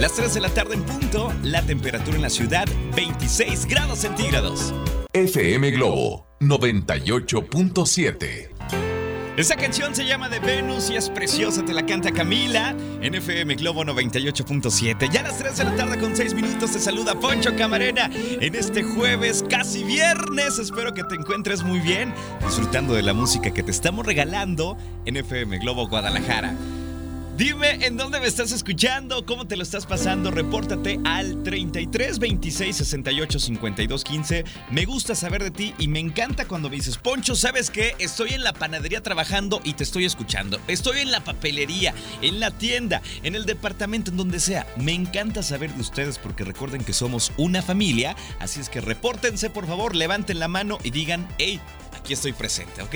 Las 0.00 0.14
3 0.14 0.32
de 0.32 0.40
la 0.40 0.48
tarde 0.48 0.76
en 0.76 0.84
punto, 0.84 1.34
la 1.42 1.60
temperatura 1.62 2.16
en 2.16 2.22
la 2.22 2.30
ciudad 2.30 2.66
26 2.96 3.66
grados 3.66 3.98
centígrados. 3.98 4.72
FM 5.12 5.72
Globo 5.72 6.26
98.7. 6.40 8.89
Esa 9.36 9.56
canción 9.56 9.94
se 9.94 10.04
llama 10.04 10.28
De 10.28 10.38
Venus 10.38 10.90
y 10.90 10.96
es 10.96 11.08
preciosa, 11.08 11.64
te 11.64 11.72
la 11.72 11.86
canta 11.86 12.10
Camila 12.10 12.74
en 13.00 13.14
FM 13.14 13.54
Globo 13.54 13.84
98.7. 13.84 15.08
Ya 15.10 15.20
a 15.20 15.22
las 15.22 15.38
3 15.38 15.56
de 15.56 15.64
la 15.64 15.76
tarde 15.76 15.98
con 15.98 16.14
6 16.14 16.34
minutos 16.34 16.72
te 16.72 16.78
saluda 16.78 17.14
Poncho 17.14 17.54
Camarena 17.56 18.10
en 18.12 18.54
este 18.54 18.82
jueves 18.82 19.44
casi 19.48 19.84
viernes. 19.84 20.58
Espero 20.58 20.92
que 20.92 21.04
te 21.04 21.14
encuentres 21.14 21.62
muy 21.62 21.78
bien 21.78 22.12
disfrutando 22.44 22.92
de 22.92 23.02
la 23.02 23.14
música 23.14 23.52
que 23.52 23.62
te 23.62 23.70
estamos 23.70 24.04
regalando 24.04 24.76
en 25.06 25.16
FM 25.16 25.58
Globo 25.58 25.88
Guadalajara. 25.88 26.54
Dime 27.40 27.86
en 27.86 27.96
dónde 27.96 28.20
me 28.20 28.26
estás 28.26 28.52
escuchando, 28.52 29.24
cómo 29.24 29.46
te 29.46 29.56
lo 29.56 29.62
estás 29.62 29.86
pasando. 29.86 30.30
Repórtate 30.30 31.00
al 31.04 31.42
33 31.42 32.18
26 32.18 32.76
68 32.76 33.38
52 33.38 34.04
15. 34.04 34.44
Me 34.70 34.84
gusta 34.84 35.14
saber 35.14 35.42
de 35.44 35.50
ti 35.50 35.74
y 35.78 35.88
me 35.88 36.00
encanta 36.00 36.44
cuando 36.44 36.68
me 36.68 36.76
dices, 36.76 36.98
Poncho, 36.98 37.34
¿sabes 37.34 37.70
qué? 37.70 37.94
Estoy 37.98 38.34
en 38.34 38.44
la 38.44 38.52
panadería 38.52 39.02
trabajando 39.02 39.62
y 39.64 39.72
te 39.72 39.84
estoy 39.84 40.04
escuchando. 40.04 40.60
Estoy 40.68 40.98
en 40.98 41.10
la 41.10 41.24
papelería, 41.24 41.94
en 42.20 42.40
la 42.40 42.50
tienda, 42.50 43.00
en 43.22 43.34
el 43.34 43.46
departamento, 43.46 44.10
en 44.10 44.18
donde 44.18 44.38
sea. 44.38 44.66
Me 44.76 44.92
encanta 44.92 45.42
saber 45.42 45.72
de 45.72 45.80
ustedes 45.80 46.18
porque 46.18 46.44
recuerden 46.44 46.84
que 46.84 46.92
somos 46.92 47.32
una 47.38 47.62
familia. 47.62 48.16
Así 48.38 48.60
es 48.60 48.68
que 48.68 48.82
repórtense, 48.82 49.48
por 49.48 49.66
favor, 49.66 49.96
levanten 49.96 50.40
la 50.40 50.48
mano 50.48 50.76
y 50.84 50.90
digan, 50.90 51.26
hey, 51.38 51.58
aquí 52.00 52.14
estoy 52.14 52.32
presente, 52.32 52.82
¿ok? 52.82 52.94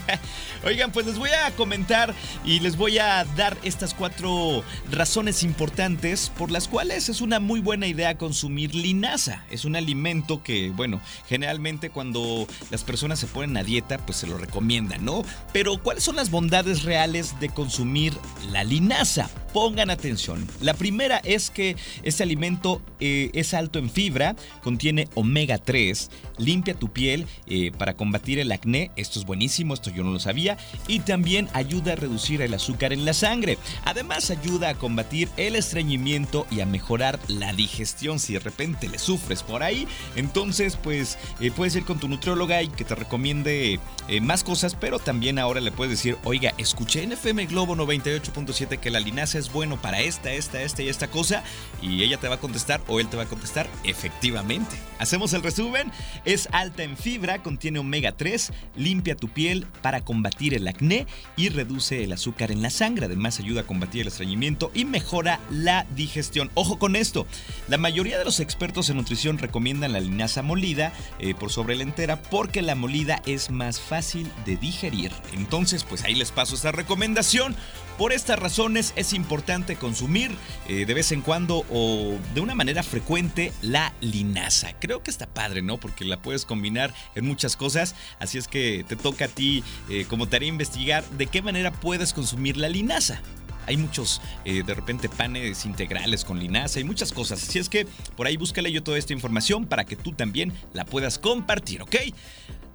Oigan, 0.64 0.92
pues 0.92 1.06
les 1.06 1.18
voy 1.18 1.30
a 1.30 1.50
comentar 1.56 2.14
y 2.44 2.60
les 2.60 2.76
voy 2.76 2.98
a 2.98 3.24
dar 3.36 3.56
estas 3.62 3.94
cuatro 3.94 4.62
razones 4.90 5.42
importantes 5.42 6.30
por 6.36 6.50
las 6.50 6.68
cuales 6.68 7.08
es 7.08 7.20
una 7.20 7.40
muy 7.40 7.60
buena 7.60 7.86
idea 7.86 8.16
consumir 8.16 8.74
linaza. 8.74 9.44
Es 9.50 9.64
un 9.64 9.76
alimento 9.76 10.42
que, 10.42 10.70
bueno, 10.70 11.00
generalmente 11.28 11.90
cuando 11.90 12.46
las 12.70 12.84
personas 12.84 13.18
se 13.18 13.26
ponen 13.26 13.56
a 13.56 13.64
dieta, 13.64 13.98
pues 13.98 14.18
se 14.18 14.26
lo 14.26 14.38
recomiendan, 14.38 15.04
¿no? 15.04 15.22
Pero 15.52 15.78
¿cuáles 15.78 16.04
son 16.04 16.16
las 16.16 16.30
bondades 16.30 16.82
reales 16.82 17.38
de 17.40 17.48
consumir 17.48 18.14
la 18.50 18.64
linaza? 18.64 19.30
Pongan 19.54 19.88
atención. 19.88 20.48
La 20.60 20.74
primera 20.74 21.18
es 21.18 21.48
que 21.48 21.76
este 22.02 22.24
alimento 22.24 22.82
eh, 22.98 23.30
es 23.34 23.54
alto 23.54 23.78
en 23.78 23.88
fibra, 23.88 24.34
contiene 24.64 25.06
omega 25.14 25.58
3, 25.58 26.10
limpia 26.38 26.74
tu 26.74 26.92
piel 26.92 27.28
eh, 27.46 27.70
para 27.78 27.94
combatir 27.94 28.40
el 28.40 28.50
acné, 28.50 28.90
esto 28.96 29.20
es 29.20 29.24
buenísimo, 29.24 29.72
esto 29.72 29.92
yo 29.92 30.02
no 30.02 30.10
lo 30.10 30.18
sabía, 30.18 30.58
y 30.88 30.98
también 30.98 31.48
ayuda 31.52 31.92
a 31.92 31.94
reducir 31.94 32.42
el 32.42 32.52
azúcar 32.52 32.92
en 32.92 33.04
la 33.04 33.12
sangre. 33.12 33.56
Además 33.84 34.28
ayuda 34.32 34.70
a 34.70 34.74
combatir 34.74 35.28
el 35.36 35.54
estreñimiento 35.54 36.48
y 36.50 36.58
a 36.58 36.66
mejorar 36.66 37.20
la 37.28 37.52
digestión 37.52 38.18
si 38.18 38.32
de 38.32 38.40
repente 38.40 38.88
le 38.88 38.98
sufres 38.98 39.44
por 39.44 39.62
ahí. 39.62 39.86
Entonces 40.16 40.76
pues 40.82 41.16
eh, 41.38 41.52
puedes 41.52 41.76
ir 41.76 41.84
con 41.84 42.00
tu 42.00 42.08
nutrióloga 42.08 42.60
y 42.60 42.66
que 42.66 42.84
te 42.84 42.96
recomiende 42.96 43.78
más 44.20 44.42
cosas, 44.42 44.74
pero 44.74 44.98
también 44.98 45.38
ahora 45.38 45.60
le 45.60 45.70
puedes 45.70 45.92
decir, 45.92 46.18
oiga, 46.24 46.52
escuché 46.58 47.04
en 47.04 47.12
FM 47.12 47.46
Globo 47.46 47.76
98.7 47.76 48.80
que 48.80 48.90
la 48.90 48.98
linaza 48.98 49.38
es 49.38 49.43
bueno 49.52 49.80
para 49.80 50.00
esta, 50.00 50.32
esta, 50.32 50.62
esta 50.62 50.82
y 50.82 50.88
esta 50.88 51.08
cosa. 51.08 51.42
Y 51.82 52.02
ella 52.02 52.18
te 52.18 52.28
va 52.28 52.36
a 52.36 52.40
contestar 52.40 52.80
o 52.88 53.00
él 53.00 53.08
te 53.08 53.16
va 53.16 53.24
a 53.24 53.26
contestar 53.26 53.68
efectivamente. 53.84 54.76
Hacemos 54.98 55.32
el 55.32 55.42
resumen. 55.42 55.90
Es 56.24 56.48
alta 56.52 56.82
en 56.82 56.96
fibra, 56.96 57.42
contiene 57.42 57.78
omega 57.78 58.12
3, 58.12 58.52
limpia 58.76 59.16
tu 59.16 59.28
piel 59.28 59.66
para 59.82 60.02
combatir 60.02 60.54
el 60.54 60.66
acné 60.66 61.06
y 61.36 61.48
reduce 61.48 62.04
el 62.04 62.12
azúcar 62.12 62.50
en 62.50 62.62
la 62.62 62.70
sangre. 62.70 63.06
Además 63.06 63.40
ayuda 63.40 63.62
a 63.62 63.66
combatir 63.66 64.02
el 64.02 64.08
estreñimiento 64.08 64.70
y 64.74 64.84
mejora 64.84 65.40
la 65.50 65.86
digestión. 65.94 66.50
Ojo 66.54 66.78
con 66.78 66.96
esto. 66.96 67.26
La 67.68 67.78
mayoría 67.78 68.18
de 68.18 68.24
los 68.24 68.40
expertos 68.40 68.88
en 68.90 68.96
nutrición 68.96 69.38
recomiendan 69.38 69.92
la 69.92 70.00
linaza 70.00 70.42
molida 70.42 70.92
eh, 71.18 71.34
por 71.34 71.50
sobre 71.50 71.76
la 71.76 71.82
entera 71.82 72.22
porque 72.22 72.62
la 72.62 72.74
molida 72.74 73.22
es 73.26 73.50
más 73.50 73.80
fácil 73.80 74.30
de 74.46 74.56
digerir. 74.56 75.12
Entonces, 75.32 75.84
pues 75.84 76.04
ahí 76.04 76.14
les 76.14 76.32
paso 76.32 76.54
esta 76.54 76.72
recomendación. 76.72 77.56
Por 77.98 78.12
estas 78.12 78.40
razones 78.40 78.92
es 78.96 79.12
importante 79.12 79.76
consumir 79.76 80.36
eh, 80.66 80.84
de 80.84 80.94
vez 80.94 81.12
en 81.12 81.20
cuando 81.20 81.64
o 81.70 82.18
de 82.34 82.40
una 82.40 82.56
manera 82.56 82.82
frecuente 82.82 83.52
la 83.62 83.92
linaza. 84.00 84.72
Creo 84.80 85.04
que 85.04 85.12
está 85.12 85.28
padre, 85.28 85.62
¿no? 85.62 85.78
Porque 85.78 86.04
la 86.04 86.20
puedes 86.20 86.44
combinar 86.44 86.92
en 87.14 87.24
muchas 87.24 87.56
cosas. 87.56 87.94
Así 88.18 88.36
es 88.36 88.48
que 88.48 88.84
te 88.88 88.96
toca 88.96 89.26
a 89.26 89.28
ti 89.28 89.62
eh, 89.88 90.06
como 90.08 90.26
tarea 90.26 90.48
investigar 90.48 91.04
de 91.10 91.28
qué 91.28 91.40
manera 91.40 91.70
puedes 91.70 92.12
consumir 92.12 92.56
la 92.56 92.68
linaza. 92.68 93.20
Hay 93.66 93.76
muchos, 93.76 94.20
eh, 94.44 94.64
de 94.64 94.74
repente, 94.74 95.08
panes 95.08 95.64
integrales 95.64 96.24
con 96.24 96.40
linaza 96.40 96.80
y 96.80 96.84
muchas 96.84 97.12
cosas. 97.12 97.44
Así 97.48 97.60
es 97.60 97.68
que 97.68 97.86
por 98.16 98.26
ahí 98.26 98.36
búscale 98.36 98.72
yo 98.72 98.82
toda 98.82 98.98
esta 98.98 99.12
información 99.12 99.66
para 99.66 99.84
que 99.84 99.94
tú 99.94 100.12
también 100.12 100.52
la 100.72 100.84
puedas 100.84 101.20
compartir, 101.20 101.80
¿ok? 101.80 101.94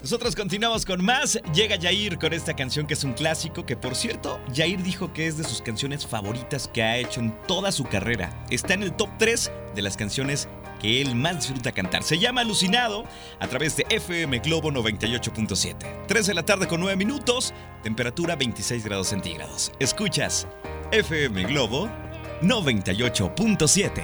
Nosotros 0.01 0.33
continuamos 0.33 0.85
con 0.85 1.03
más. 1.03 1.37
Llega 1.53 1.77
Jair 1.79 2.17
con 2.17 2.31
esta 2.31 2.55
canción 2.55 2.87
que 2.87 2.93
es 2.93 3.03
un 3.03 3.11
clásico, 3.11 3.65
que 3.65 3.75
por 3.75 3.95
cierto, 3.95 4.39
Jair 4.55 4.81
dijo 4.81 5.11
que 5.11 5.27
es 5.27 5.37
de 5.37 5.43
sus 5.43 5.61
canciones 5.61 6.07
favoritas 6.07 6.69
que 6.69 6.81
ha 6.81 6.97
hecho 6.97 7.19
en 7.19 7.35
toda 7.47 7.73
su 7.73 7.83
carrera. 7.83 8.45
Está 8.49 8.75
en 8.75 8.83
el 8.83 8.93
top 8.93 9.09
3 9.17 9.51
de 9.75 9.81
las 9.81 9.97
canciones 9.97 10.47
que 10.79 11.01
él 11.01 11.15
más 11.15 11.35
disfruta 11.35 11.73
cantar. 11.73 12.03
Se 12.03 12.17
llama 12.17 12.39
Alucinado 12.41 13.03
a 13.39 13.47
través 13.47 13.75
de 13.75 13.85
FM 13.89 14.39
Globo 14.39 14.71
98.7. 14.71 16.05
3 16.07 16.27
de 16.27 16.33
la 16.33 16.43
tarde 16.43 16.67
con 16.67 16.79
9 16.79 16.95
minutos, 16.95 17.53
temperatura 17.83 18.37
26 18.37 18.85
grados 18.85 19.09
centígrados. 19.09 19.73
Escuchas 19.79 20.47
FM 20.91 21.43
Globo 21.43 21.89
98.7. 22.41 24.01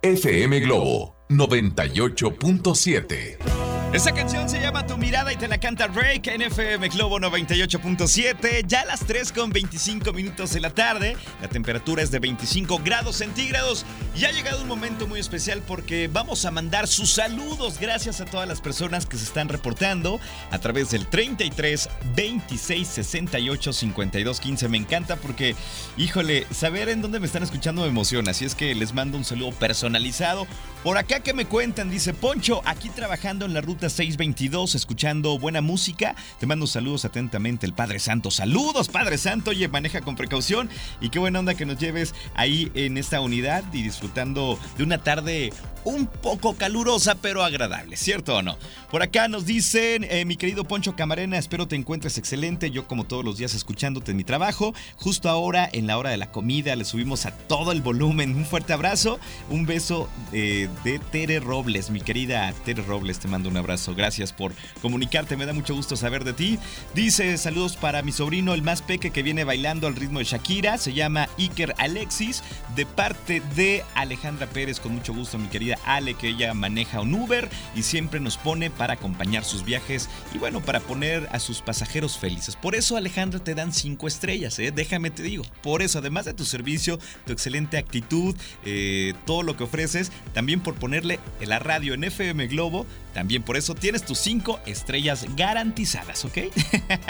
FM 0.00 0.60
Globo 0.60 1.14
98.7. 1.28 3.65
Esta 3.96 4.12
canción 4.12 4.46
se 4.46 4.60
llama 4.60 4.86
Tu 4.86 4.98
mirada 4.98 5.32
y 5.32 5.36
te 5.36 5.48
la 5.48 5.56
canta 5.56 5.86
Rake 5.86 6.34
en 6.34 6.42
FM 6.42 6.90
Globo 6.90 7.18
98.7. 7.18 8.66
Ya 8.66 8.82
a 8.82 8.84
las 8.84 9.00
3 9.00 9.32
con 9.32 9.48
25 9.48 10.12
minutos 10.12 10.52
de 10.52 10.60
la 10.60 10.68
tarde. 10.68 11.16
La 11.40 11.48
temperatura 11.48 12.02
es 12.02 12.10
de 12.10 12.18
25 12.18 12.78
grados 12.84 13.16
centígrados. 13.16 13.86
Y 14.14 14.26
ha 14.26 14.32
llegado 14.32 14.60
un 14.60 14.68
momento 14.68 15.06
muy 15.06 15.18
especial 15.18 15.62
porque 15.66 16.10
vamos 16.12 16.44
a 16.44 16.50
mandar 16.50 16.88
sus 16.88 17.10
saludos. 17.14 17.78
Gracias 17.80 18.20
a 18.20 18.26
todas 18.26 18.46
las 18.46 18.60
personas 18.60 19.06
que 19.06 19.16
se 19.16 19.24
están 19.24 19.48
reportando 19.48 20.20
a 20.50 20.58
través 20.58 20.90
del 20.90 21.06
33 21.06 21.88
26 22.14 22.86
68 22.86 23.72
52 23.72 24.40
15. 24.40 24.68
Me 24.68 24.76
encanta 24.76 25.16
porque, 25.16 25.56
híjole, 25.96 26.46
saber 26.50 26.90
en 26.90 27.00
dónde 27.00 27.18
me 27.18 27.24
están 27.24 27.42
escuchando 27.42 27.80
me 27.80 27.88
emociona. 27.88 28.32
Así 28.32 28.44
es 28.44 28.54
que 28.54 28.74
les 28.74 28.92
mando 28.92 29.16
un 29.16 29.24
saludo 29.24 29.52
personalizado. 29.52 30.46
Por 30.84 30.98
acá 30.98 31.20
que 31.20 31.32
me 31.32 31.46
cuentan, 31.46 31.90
dice 31.90 32.14
Poncho, 32.14 32.60
aquí 32.64 32.90
trabajando 32.90 33.44
en 33.44 33.54
la 33.54 33.60
ruta 33.60 33.85
622, 33.88 34.74
escuchando 34.74 35.38
buena 35.38 35.60
música. 35.60 36.14
Te 36.38 36.46
mando 36.46 36.66
saludos 36.66 37.04
atentamente 37.04 37.66
el 37.66 37.72
Padre 37.72 37.98
Santo. 37.98 38.30
Saludos, 38.30 38.88
Padre 38.88 39.18
Santo. 39.18 39.50
Oye, 39.50 39.68
maneja 39.68 40.00
con 40.00 40.16
precaución 40.16 40.68
y 41.00 41.10
qué 41.10 41.18
buena 41.18 41.38
onda 41.38 41.54
que 41.54 41.66
nos 41.66 41.78
lleves 41.78 42.14
ahí 42.34 42.70
en 42.74 42.98
esta 42.98 43.20
unidad 43.20 43.64
y 43.72 43.82
disfrutando 43.82 44.58
de 44.76 44.84
una 44.84 44.98
tarde 45.02 45.52
un 45.86 46.06
poco 46.06 46.54
calurosa, 46.56 47.14
pero 47.14 47.44
agradable, 47.44 47.96
¿cierto 47.96 48.36
o 48.36 48.42
no? 48.42 48.58
Por 48.90 49.02
acá 49.02 49.28
nos 49.28 49.46
dicen, 49.46 50.04
eh, 50.04 50.24
mi 50.24 50.36
querido 50.36 50.64
Poncho 50.64 50.96
Camarena, 50.96 51.38
espero 51.38 51.68
te 51.68 51.76
encuentres 51.76 52.18
excelente. 52.18 52.72
Yo, 52.72 52.88
como 52.88 53.04
todos 53.04 53.24
los 53.24 53.38
días, 53.38 53.54
escuchándote 53.54 54.10
en 54.10 54.16
mi 54.16 54.24
trabajo. 54.24 54.74
Justo 54.96 55.28
ahora, 55.28 55.68
en 55.72 55.86
la 55.86 55.96
hora 55.96 56.10
de 56.10 56.16
la 56.16 56.32
comida, 56.32 56.74
le 56.74 56.84
subimos 56.84 57.24
a 57.24 57.30
todo 57.30 57.70
el 57.70 57.82
volumen. 57.82 58.34
Un 58.34 58.44
fuerte 58.44 58.72
abrazo, 58.72 59.20
un 59.48 59.64
beso 59.64 60.08
eh, 60.32 60.68
de 60.82 60.98
Tere 60.98 61.38
Robles, 61.38 61.90
mi 61.90 62.00
querida 62.00 62.52
Tere 62.64 62.82
Robles, 62.82 63.20
te 63.20 63.28
mando 63.28 63.48
un 63.48 63.56
abrazo. 63.56 63.75
Gracias 63.94 64.32
por 64.32 64.52
comunicarte, 64.80 65.36
me 65.36 65.46
da 65.46 65.52
mucho 65.52 65.74
gusto 65.74 65.96
saber 65.96 66.24
de 66.24 66.32
ti. 66.32 66.58
Dice, 66.94 67.36
saludos 67.36 67.76
para 67.76 68.02
mi 68.02 68.12
sobrino, 68.12 68.54
el 68.54 68.62
más 68.62 68.82
peque 68.82 69.10
que 69.10 69.22
viene 69.22 69.44
bailando 69.44 69.86
al 69.86 69.96
ritmo 69.96 70.18
de 70.18 70.24
Shakira. 70.24 70.78
Se 70.78 70.94
llama 70.94 71.28
Iker 71.38 71.74
Alexis, 71.78 72.42
de 72.74 72.86
parte 72.86 73.42
de 73.54 73.84
Alejandra 73.94 74.46
Pérez, 74.46 74.80
con 74.80 74.94
mucho 74.94 75.12
gusto, 75.12 75.38
mi 75.38 75.48
querida 75.48 75.78
Ale, 75.84 76.14
que 76.14 76.28
ella 76.28 76.54
maneja 76.54 77.00
un 77.00 77.14
Uber 77.14 77.48
y 77.74 77.82
siempre 77.82 78.18
nos 78.18 78.38
pone 78.38 78.70
para 78.70 78.94
acompañar 78.94 79.44
sus 79.44 79.64
viajes 79.64 80.08
y 80.34 80.38
bueno, 80.38 80.60
para 80.60 80.80
poner 80.80 81.28
a 81.32 81.38
sus 81.38 81.60
pasajeros 81.60 82.18
felices. 82.18 82.56
Por 82.56 82.74
eso, 82.74 82.96
Alejandra, 82.96 83.40
te 83.40 83.54
dan 83.54 83.72
cinco 83.72 84.08
estrellas, 84.08 84.58
¿eh? 84.58 84.72
déjame 84.72 85.10
te 85.10 85.22
digo. 85.22 85.44
Por 85.62 85.82
eso, 85.82 85.98
además 85.98 86.24
de 86.24 86.34
tu 86.34 86.44
servicio, 86.44 86.98
tu 87.26 87.32
excelente 87.32 87.78
actitud, 87.78 88.34
eh, 88.64 89.14
todo 89.26 89.42
lo 89.42 89.56
que 89.56 89.64
ofreces, 89.64 90.10
también 90.32 90.60
por 90.60 90.74
ponerle 90.74 91.20
la 91.40 91.58
radio 91.58 91.94
en 91.94 92.04
FM 92.04 92.46
Globo, 92.48 92.86
también 93.16 93.42
por 93.42 93.56
eso 93.56 93.74
tienes 93.74 94.04
tus 94.04 94.18
cinco 94.18 94.60
estrellas 94.66 95.24
garantizadas, 95.34 96.22
¿ok? 96.26 96.36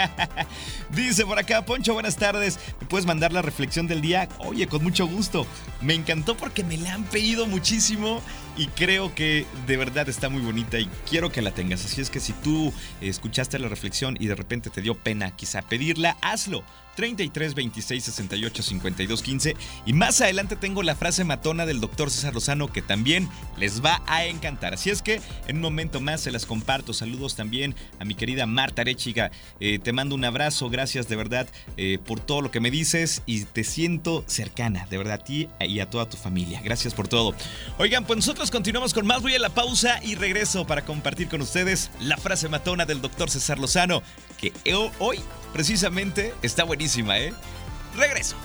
Dice 0.95 1.25
por 1.25 1.37
acá, 1.37 1.65
Poncho, 1.65 1.93
buenas 1.95 2.15
tardes. 2.15 2.57
¿Me 2.79 2.87
puedes 2.87 3.05
mandar 3.05 3.33
la 3.33 3.41
reflexión 3.41 3.87
del 3.87 3.99
día? 3.99 4.29
Oye, 4.37 4.67
con 4.67 4.81
mucho 4.81 5.05
gusto. 5.05 5.45
Me 5.81 5.95
encantó 5.95 6.37
porque 6.37 6.63
me 6.63 6.77
la 6.77 6.93
han 6.93 7.03
pedido 7.03 7.45
muchísimo 7.45 8.21
y 8.57 8.67
creo 8.67 9.13
que 9.13 9.45
de 9.67 9.77
verdad 9.77 10.09
está 10.09 10.29
muy 10.29 10.41
bonita 10.41 10.79
y 10.79 10.89
quiero 11.09 11.31
que 11.31 11.41
la 11.41 11.51
tengas. 11.51 11.85
Así 11.85 12.01
es 12.01 12.09
que 12.09 12.19
si 12.19 12.33
tú 12.33 12.73
escuchaste 13.01 13.59
la 13.59 13.67
reflexión 13.67 14.17
y 14.19 14.27
de 14.27 14.35
repente 14.35 14.69
te 14.69 14.81
dio 14.81 14.95
pena 14.95 15.35
quizá 15.35 15.61
pedirla, 15.61 16.17
hazlo. 16.21 16.63
33 16.97 17.53
26 17.53 18.03
68 18.03 18.63
52 18.63 19.21
15 19.21 19.55
y 19.85 19.93
más 19.93 20.19
adelante 20.19 20.55
tengo 20.55 20.81
la 20.81 20.95
frase 20.95 21.23
matona 21.23 21.67
del 21.67 21.79
doctor 21.79 22.09
César 22.09 22.33
Lozano 22.33 22.73
que 22.73 22.81
también 22.81 23.29
les 23.55 23.85
va 23.85 24.01
a 24.07 24.25
encantar. 24.25 24.73
Así 24.73 24.89
es 24.89 25.03
que 25.03 25.21
en 25.47 25.57
un 25.57 25.61
momento 25.61 26.01
más 26.01 26.21
se 26.21 26.31
las 26.31 26.47
comparto. 26.47 26.93
Saludos 26.93 27.35
también 27.35 27.75
a 27.99 28.05
mi 28.05 28.15
querida 28.15 28.47
Marta 28.47 28.81
Arechiga. 28.81 29.29
Eh, 29.59 29.77
te 29.77 29.93
mando 29.93 30.15
un 30.15 30.25
abrazo, 30.25 30.71
gracias 30.71 31.07
de 31.07 31.15
verdad 31.15 31.47
eh, 31.77 31.99
por 32.03 32.19
todo 32.19 32.41
lo 32.41 32.49
que 32.49 32.59
me 32.59 32.71
dices 32.71 33.21
y 33.27 33.43
te 33.45 33.63
siento 33.63 34.23
cercana, 34.25 34.87
de 34.89 34.97
verdad 34.97 35.13
a 35.21 35.23
ti 35.23 35.47
y 35.59 35.79
a 35.79 35.91
toda 35.91 36.09
tu 36.09 36.17
familia. 36.17 36.61
Gracias 36.63 36.95
por 36.95 37.07
todo. 37.07 37.35
Oigan, 37.77 38.05
pues 38.05 38.17
nosotros 38.17 38.46
continuamos 38.51 38.93
con 38.93 39.05
más. 39.05 39.21
Voy 39.21 39.35
a 39.35 39.39
la 39.39 39.49
pausa 39.49 39.99
y 40.03 40.15
regreso 40.15 40.65
para 40.65 40.85
compartir 40.85 41.27
con 41.27 41.41
ustedes 41.41 41.91
la 41.99 42.15
frase 42.17 42.47
matona 42.49 42.85
del 42.85 43.01
doctor 43.01 43.29
César 43.29 43.59
Lozano 43.59 44.01
que 44.37 44.53
hoy 44.99 45.19
precisamente 45.53 46.33
está 46.41 46.63
buenísima, 46.63 47.19
¿eh? 47.19 47.33
Regreso. 47.95 48.35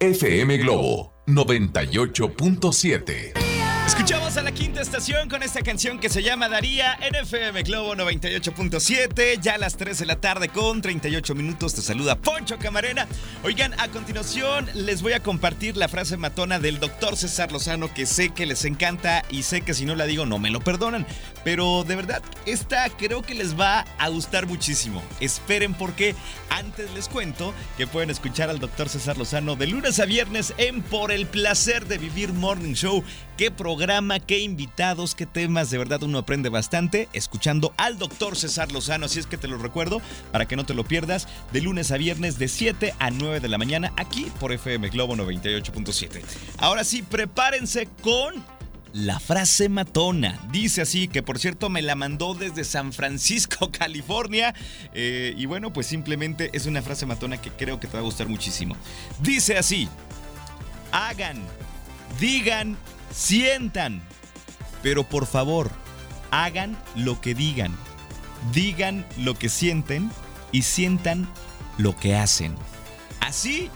FM 0.00 0.58
Globo 0.58 1.14
98.7 1.26 3.43
Escuchamos 3.86 4.38
a 4.38 4.42
la 4.42 4.52
quinta 4.52 4.80
estación 4.80 5.28
con 5.28 5.42
esta 5.42 5.60
canción 5.60 5.98
que 5.98 6.08
se 6.08 6.22
llama 6.22 6.48
Daría 6.48 6.94
en 7.02 7.14
FM 7.14 7.64
Globo 7.64 7.94
98.7. 7.94 9.38
Ya 9.42 9.54
a 9.54 9.58
las 9.58 9.76
3 9.76 9.98
de 9.98 10.06
la 10.06 10.16
tarde 10.16 10.48
con 10.48 10.80
38 10.80 11.34
minutos 11.34 11.74
te 11.74 11.82
saluda 11.82 12.16
Poncho 12.16 12.58
Camarena. 12.58 13.06
Oigan, 13.42 13.78
a 13.78 13.88
continuación 13.88 14.70
les 14.72 15.02
voy 15.02 15.12
a 15.12 15.20
compartir 15.20 15.76
la 15.76 15.88
frase 15.88 16.16
matona 16.16 16.58
del 16.58 16.80
doctor 16.80 17.16
César 17.16 17.52
Lozano 17.52 17.92
que 17.92 18.06
sé 18.06 18.30
que 18.30 18.46
les 18.46 18.64
encanta 18.64 19.22
y 19.28 19.42
sé 19.42 19.60
que 19.60 19.74
si 19.74 19.84
no 19.84 19.94
la 19.94 20.06
digo 20.06 20.24
no 20.24 20.38
me 20.38 20.48
lo 20.48 20.60
perdonan. 20.60 21.06
Pero 21.44 21.84
de 21.84 21.96
verdad, 21.96 22.22
esta 22.46 22.88
creo 22.88 23.20
que 23.20 23.34
les 23.34 23.58
va 23.58 23.84
a 23.98 24.08
gustar 24.08 24.46
muchísimo. 24.46 25.02
Esperen 25.20 25.74
porque 25.74 26.14
antes 26.48 26.90
les 26.94 27.08
cuento 27.08 27.52
que 27.76 27.86
pueden 27.86 28.08
escuchar 28.08 28.48
al 28.48 28.60
doctor 28.60 28.88
César 28.88 29.18
Lozano 29.18 29.56
de 29.56 29.66
lunes 29.66 30.00
a 30.00 30.06
viernes 30.06 30.54
en 30.56 30.80
Por 30.80 31.12
el 31.12 31.26
Placer 31.26 31.86
de 31.86 31.98
Vivir 31.98 32.32
Morning 32.32 32.72
Show. 32.72 33.04
Qué 33.36 33.50
programa, 33.74 34.20
qué 34.20 34.38
invitados, 34.38 35.16
qué 35.16 35.26
temas. 35.26 35.68
De 35.68 35.78
verdad 35.78 36.00
uno 36.04 36.18
aprende 36.18 36.48
bastante 36.48 37.08
escuchando 37.12 37.74
al 37.76 37.98
doctor 37.98 38.36
César 38.36 38.70
Lozano. 38.70 39.06
Así 39.06 39.18
es 39.18 39.26
que 39.26 39.36
te 39.36 39.48
lo 39.48 39.58
recuerdo 39.58 40.00
para 40.30 40.46
que 40.46 40.54
no 40.54 40.64
te 40.64 40.74
lo 40.74 40.84
pierdas. 40.84 41.26
De 41.52 41.60
lunes 41.60 41.90
a 41.90 41.96
viernes 41.96 42.38
de 42.38 42.46
7 42.46 42.94
a 43.00 43.10
9 43.10 43.40
de 43.40 43.48
la 43.48 43.58
mañana 43.58 43.92
aquí 43.96 44.30
por 44.38 44.52
FM 44.52 44.90
Globo 44.90 45.16
98.7. 45.16 46.22
Ahora 46.58 46.84
sí, 46.84 47.02
prepárense 47.02 47.88
con 48.00 48.44
la 48.92 49.18
frase 49.18 49.68
matona. 49.68 50.38
Dice 50.52 50.82
así, 50.82 51.08
que 51.08 51.24
por 51.24 51.40
cierto 51.40 51.68
me 51.68 51.82
la 51.82 51.96
mandó 51.96 52.34
desde 52.34 52.62
San 52.62 52.92
Francisco, 52.92 53.72
California. 53.76 54.54
Eh, 54.92 55.34
y 55.36 55.46
bueno, 55.46 55.72
pues 55.72 55.88
simplemente 55.88 56.50
es 56.52 56.66
una 56.66 56.80
frase 56.80 57.06
matona 57.06 57.42
que 57.42 57.50
creo 57.50 57.80
que 57.80 57.88
te 57.88 57.94
va 57.94 57.98
a 57.98 58.04
gustar 58.04 58.28
muchísimo. 58.28 58.76
Dice 59.20 59.58
así, 59.58 59.88
hagan, 60.92 61.42
digan 62.20 62.76
sientan. 63.10 64.02
Pero 64.82 65.04
por 65.04 65.26
favor, 65.26 65.70
hagan 66.30 66.76
lo 66.94 67.20
que 67.20 67.34
digan. 67.34 67.74
Digan 68.52 69.06
lo 69.16 69.34
que 69.34 69.48
sienten 69.48 70.10
y 70.52 70.62
sientan 70.62 71.28
lo 71.78 71.96
que 71.96 72.16
hacen. 72.16 72.54
¿Así? 73.20 73.70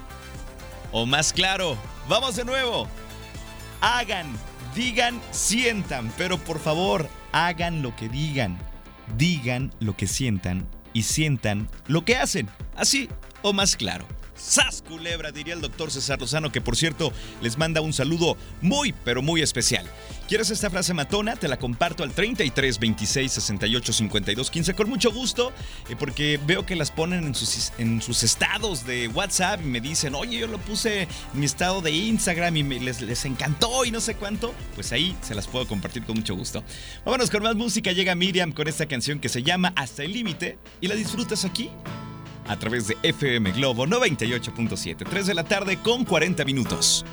O 0.92 1.06
más 1.06 1.32
claro, 1.32 1.76
vamos 2.08 2.36
de 2.36 2.44
nuevo. 2.44 2.88
Hagan, 3.80 4.26
digan, 4.74 5.20
sientan, 5.30 6.12
pero 6.16 6.38
por 6.38 6.58
favor, 6.58 7.08
hagan 7.32 7.82
lo 7.82 7.94
que 7.96 8.08
digan. 8.08 8.58
Digan 9.16 9.72
lo 9.80 9.96
que 9.96 10.06
sientan 10.06 10.68
y 10.92 11.04
sientan 11.04 11.68
lo 11.86 12.04
que 12.04 12.16
hacen. 12.16 12.48
Así 12.76 13.08
o 13.42 13.52
más 13.52 13.76
claro. 13.76 14.06
¡Sas 14.38 14.82
culebra! 14.86 15.32
Diría 15.32 15.54
el 15.54 15.60
doctor 15.60 15.90
César 15.90 16.20
Lozano, 16.20 16.52
que 16.52 16.60
por 16.60 16.76
cierto 16.76 17.12
les 17.42 17.58
manda 17.58 17.80
un 17.80 17.92
saludo 17.92 18.36
muy, 18.62 18.94
pero 19.04 19.20
muy 19.20 19.42
especial. 19.42 19.84
¿Quieres 20.28 20.50
esta 20.50 20.70
frase 20.70 20.94
matona? 20.94 21.36
Te 21.36 21.48
la 21.48 21.58
comparto 21.58 22.04
al 22.04 22.12
33 22.12 22.78
26 22.78 23.32
68 23.32 23.92
52 23.92 24.50
15 24.50 24.74
con 24.74 24.88
mucho 24.88 25.10
gusto, 25.10 25.52
eh, 25.88 25.96
porque 25.98 26.38
veo 26.46 26.64
que 26.64 26.76
las 26.76 26.90
ponen 26.90 27.24
en 27.24 27.34
sus, 27.34 28.22
estados 28.22 28.86
de 28.86 29.08
WhatsApp 29.08 29.60
y 29.62 29.66
me 29.66 29.80
dicen, 29.80 30.14
oye, 30.14 30.38
yo 30.38 30.46
lo 30.46 30.58
puse 30.58 31.02
en 31.02 31.08
mi 31.34 31.46
estado 31.46 31.80
de 31.80 31.90
Instagram 31.90 32.56
y 32.56 32.62
me, 32.62 32.80
les, 32.80 33.00
les 33.00 33.24
encantó 33.24 33.84
y 33.84 33.90
no 33.90 34.00
sé 34.00 34.14
cuánto. 34.14 34.54
Pues 34.74 34.92
ahí 34.92 35.16
se 35.22 35.34
las 35.34 35.48
puedo 35.48 35.66
compartir 35.66 36.04
con 36.04 36.16
mucho 36.16 36.36
gusto. 36.36 36.62
Vámonos 37.04 37.30
con 37.30 37.42
más 37.42 37.56
música. 37.56 37.90
Llega 37.92 38.14
Miriam 38.14 38.52
con 38.52 38.68
esta 38.68 38.86
canción 38.86 39.18
que 39.18 39.28
se 39.28 39.42
llama 39.42 39.72
Hasta 39.74 40.04
el 40.04 40.12
Límite 40.12 40.58
y 40.80 40.86
la 40.86 40.94
disfrutas 40.94 41.44
aquí 41.44 41.70
a 42.48 42.58
través 42.58 42.88
de 42.88 42.96
FM 43.02 43.52
Globo 43.52 43.86
98.7, 43.86 45.08
3 45.08 45.26
de 45.26 45.34
la 45.34 45.44
tarde 45.44 45.78
con 45.78 46.04
40 46.04 46.44
minutos. 46.44 47.04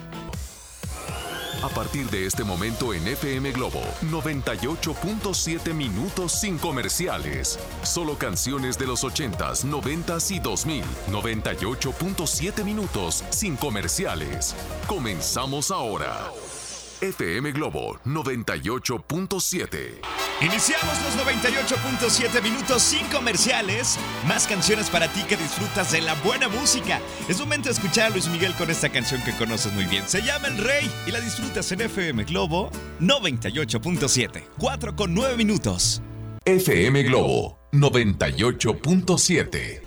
A 1.66 1.70
partir 1.70 2.08
de 2.12 2.28
este 2.28 2.44
momento 2.44 2.94
en 2.94 3.08
FM 3.08 3.52
Globo, 3.52 3.82
98.7 4.04 5.74
minutos 5.74 6.32
sin 6.34 6.60
comerciales. 6.60 7.58
Solo 7.82 8.20
canciones 8.20 8.78
de 8.78 8.86
los 8.86 9.04
80s, 9.04 9.66
90s 9.66 10.36
y 10.36 10.40
2000. 10.40 10.84
98.7 11.12 12.64
minutos 12.64 13.24
sin 13.32 13.56
comerciales. 13.56 14.56
Comenzamos 14.88 15.72
ahora. 15.72 16.30
FM 17.02 17.52
Globo 17.52 18.00
98.7. 18.06 20.00
Iniciamos 20.42 20.94
los 21.04 21.18
98.7 21.26 22.42
minutos 22.42 22.82
sin 22.82 23.06
comerciales. 23.08 23.98
Más 24.28 24.48
canciones 24.48 24.90
para 24.90 25.08
ti 25.08 25.22
que 25.24 25.38
disfrutas 25.38 25.92
de 25.92 26.02
la 26.02 26.14
buena 26.16 26.48
música. 26.48 27.00
Es 27.28 27.40
momento 27.40 27.70
de 27.70 27.74
escuchar 27.74 28.08
a 28.08 28.10
Luis 28.12 28.28
Miguel 28.30 28.54
con 28.56 28.70
esta 28.70 28.90
canción 28.90 29.22
que 29.24 29.36
conoces 29.38 29.74
muy 29.74 29.86
bien. 29.86 30.08
Se 30.08 30.22
llama 30.22 30.48
El 30.48 30.58
Rey 30.58 30.90
y 31.06 31.12
la 31.12 31.20
disfrutas 31.20 31.72
en 31.72 31.82
FM 31.82 32.24
Globo 32.26 32.70
98.7. 33.02 34.44
4 34.58 34.96
con 34.96 35.14
9 35.14 35.38
minutos. 35.38 36.02
FM 36.46 37.04
Globo 37.04 37.60
98.7. 37.72 39.85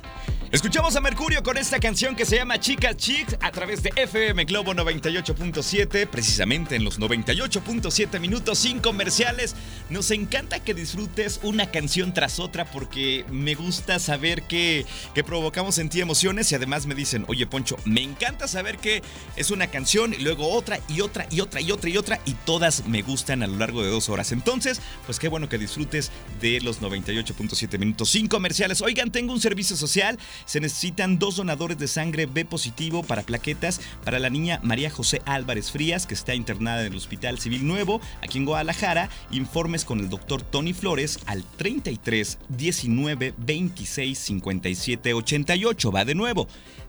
Escuchamos 0.50 0.96
a 0.96 1.02
Mercurio 1.02 1.42
con 1.42 1.58
esta 1.58 1.78
canción 1.78 2.16
que 2.16 2.24
se 2.24 2.36
llama 2.36 2.58
Chica 2.58 2.96
Chicks 2.96 3.36
a 3.42 3.50
través 3.50 3.82
de 3.82 3.92
FM 3.94 4.46
Globo 4.46 4.72
98.7, 4.72 6.06
precisamente 6.08 6.74
en 6.74 6.84
los 6.84 6.98
98.7 6.98 8.18
minutos 8.18 8.58
sin 8.58 8.80
comerciales. 8.80 9.54
Nos 9.90 10.10
encanta 10.10 10.60
que 10.60 10.72
disfrutes 10.72 11.40
una 11.42 11.70
canción 11.70 12.14
tras 12.14 12.38
otra 12.38 12.64
porque 12.64 13.26
me 13.30 13.56
gusta 13.56 13.98
saber 13.98 14.42
que, 14.44 14.86
que 15.14 15.22
provocamos 15.22 15.76
en 15.76 15.90
ti 15.90 16.00
emociones 16.00 16.50
y 16.50 16.54
además 16.54 16.86
me 16.86 16.94
dicen, 16.94 17.26
oye 17.28 17.46
Poncho, 17.46 17.76
me 17.84 18.02
encanta 18.02 18.48
saber 18.48 18.78
que 18.78 19.02
es 19.36 19.50
una 19.50 19.66
canción 19.66 20.14
y 20.14 20.22
luego 20.22 20.48
otra 20.48 20.80
y 20.88 21.02
otra 21.02 21.26
y 21.30 21.42
otra 21.42 21.60
y 21.60 21.72
otra 21.72 21.90
y 21.90 21.96
otra 21.98 22.20
y 22.24 22.32
todas 22.32 22.86
me 22.86 23.02
gustan 23.02 23.42
a 23.42 23.46
lo 23.46 23.58
largo 23.58 23.82
de 23.82 23.90
dos 23.90 24.08
horas. 24.08 24.32
Entonces, 24.32 24.80
pues 25.04 25.18
qué 25.18 25.28
bueno 25.28 25.50
que 25.50 25.58
disfrutes 25.58 26.10
de 26.40 26.62
los 26.62 26.80
98.7 26.80 27.78
minutos 27.78 28.08
sin 28.08 28.28
comerciales. 28.28 28.80
Oigan, 28.80 29.12
tengo 29.12 29.34
un 29.34 29.42
servicio 29.42 29.76
social 29.76 30.18
se 30.44 30.60
necesitan 30.60 31.18
dos 31.18 31.36
donadores 31.36 31.78
de 31.78 31.88
sangre 31.88 32.26
B 32.26 32.44
positivo 32.44 33.02
para 33.02 33.22
plaquetas 33.22 33.80
para 34.04 34.18
la 34.18 34.30
niña 34.30 34.60
María 34.62 34.90
José 34.90 35.22
Álvarez 35.24 35.70
Frías, 35.70 36.06
que 36.06 36.14
está 36.14 36.34
internada 36.34 36.80
en 36.80 36.92
el 36.92 36.98
Hospital 36.98 37.38
Civil 37.38 37.66
Nuevo, 37.66 38.00
aquí 38.22 38.38
en 38.38 38.44
Guadalajara. 38.44 39.10
Informes 39.30 39.84
con 39.84 40.00
el 40.00 40.08
doctor 40.08 40.42
Tony 40.42 40.72
Flores 40.72 41.20
al 41.26 41.44
33 41.44 42.38
19 42.48 43.34
26 43.36 44.18
57 44.18 45.14
88. 45.14 45.92
Va 45.92 46.04
de 46.04 46.14
nuevo. 46.14 46.48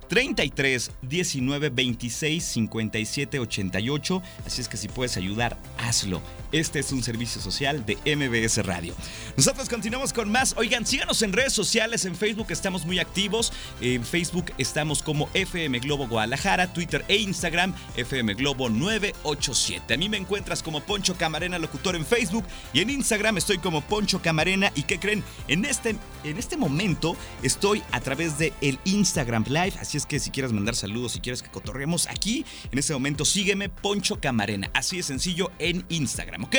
33 0.09 0.91
19 1.03 1.69
26 1.69 2.43
57 2.43 3.39
88. 3.39 4.23
Así 4.45 4.61
es 4.61 4.67
que 4.67 4.75
si 4.75 4.89
puedes 4.89 5.15
ayudar, 5.17 5.57
hazlo. 5.77 6.21
Este 6.51 6.79
es 6.79 6.91
un 6.91 7.03
servicio 7.03 7.39
social 7.39 7.85
de 7.85 7.95
MBS 8.15 8.65
Radio. 8.65 8.95
Nosotros 9.37 9.69
continuamos 9.69 10.13
con 10.13 10.31
más. 10.31 10.55
Oigan, 10.57 10.83
síganos 10.83 11.21
en 11.21 11.31
redes 11.31 11.53
sociales. 11.53 12.05
En 12.05 12.15
Facebook 12.15 12.47
estamos 12.49 12.87
muy 12.87 12.97
activos. 12.97 13.53
En 13.81 14.03
Facebook 14.03 14.45
estamos 14.57 15.03
como 15.03 15.29
FM 15.35 15.77
Globo 15.79 16.07
Guadalajara, 16.07 16.73
Twitter 16.73 17.05
e 17.07 17.17
Instagram 17.17 17.75
FM 17.95 18.33
Globo 18.33 18.67
987. 18.67 19.93
A 19.93 19.97
mí 19.97 20.09
me 20.09 20.17
encuentras 20.17 20.63
como 20.63 20.81
Poncho 20.81 21.15
Camarena 21.15 21.59
Locutor 21.59 21.95
en 21.95 22.05
Facebook 22.05 22.45
y 22.73 22.79
en 22.79 22.89
Instagram 22.89 23.37
estoy 23.37 23.59
como 23.59 23.81
Poncho 23.81 24.19
Camarena. 24.19 24.71
¿Y 24.73 24.83
qué 24.83 24.99
creen? 24.99 25.23
En 25.47 25.65
este, 25.65 25.95
en 26.23 26.37
este 26.37 26.57
momento 26.57 27.15
estoy 27.43 27.83
a 27.91 27.99
través 27.99 28.39
de 28.39 28.53
el 28.61 28.79
Instagram 28.85 29.45
Live. 29.47 29.73
Así 29.79 29.98
es 29.99 30.05
que 30.05 30.19
si 30.19 30.31
quieres 30.31 30.51
mandar 30.51 30.75
saludos, 30.75 31.13
si 31.13 31.19
quieres 31.19 31.43
que 31.43 31.49
cotorreemos 31.49 32.07
aquí, 32.07 32.45
en 32.71 32.79
este 32.79 32.93
momento 32.93 33.25
sígueme 33.25 33.69
Poncho 33.69 34.19
Camarena. 34.19 34.71
Así 34.73 34.97
de 34.97 35.03
sencillo 35.03 35.51
en 35.59 35.85
Instagram, 35.89 36.45
¿ok? 36.45 36.55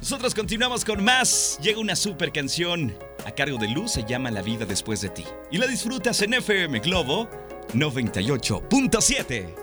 Nosotros 0.00 0.34
continuamos 0.34 0.84
con 0.84 1.04
más. 1.04 1.58
Llega 1.62 1.78
una 1.80 1.96
super 1.96 2.32
canción 2.32 2.94
a 3.26 3.32
cargo 3.32 3.58
de 3.58 3.68
Luz, 3.68 3.92
se 3.92 4.04
llama 4.04 4.30
La 4.30 4.42
vida 4.42 4.64
después 4.64 5.00
de 5.00 5.08
ti. 5.10 5.24
Y 5.50 5.58
la 5.58 5.66
disfrutas 5.66 6.22
en 6.22 6.34
FM 6.34 6.78
Globo 6.80 7.28
98.7. 7.74 9.54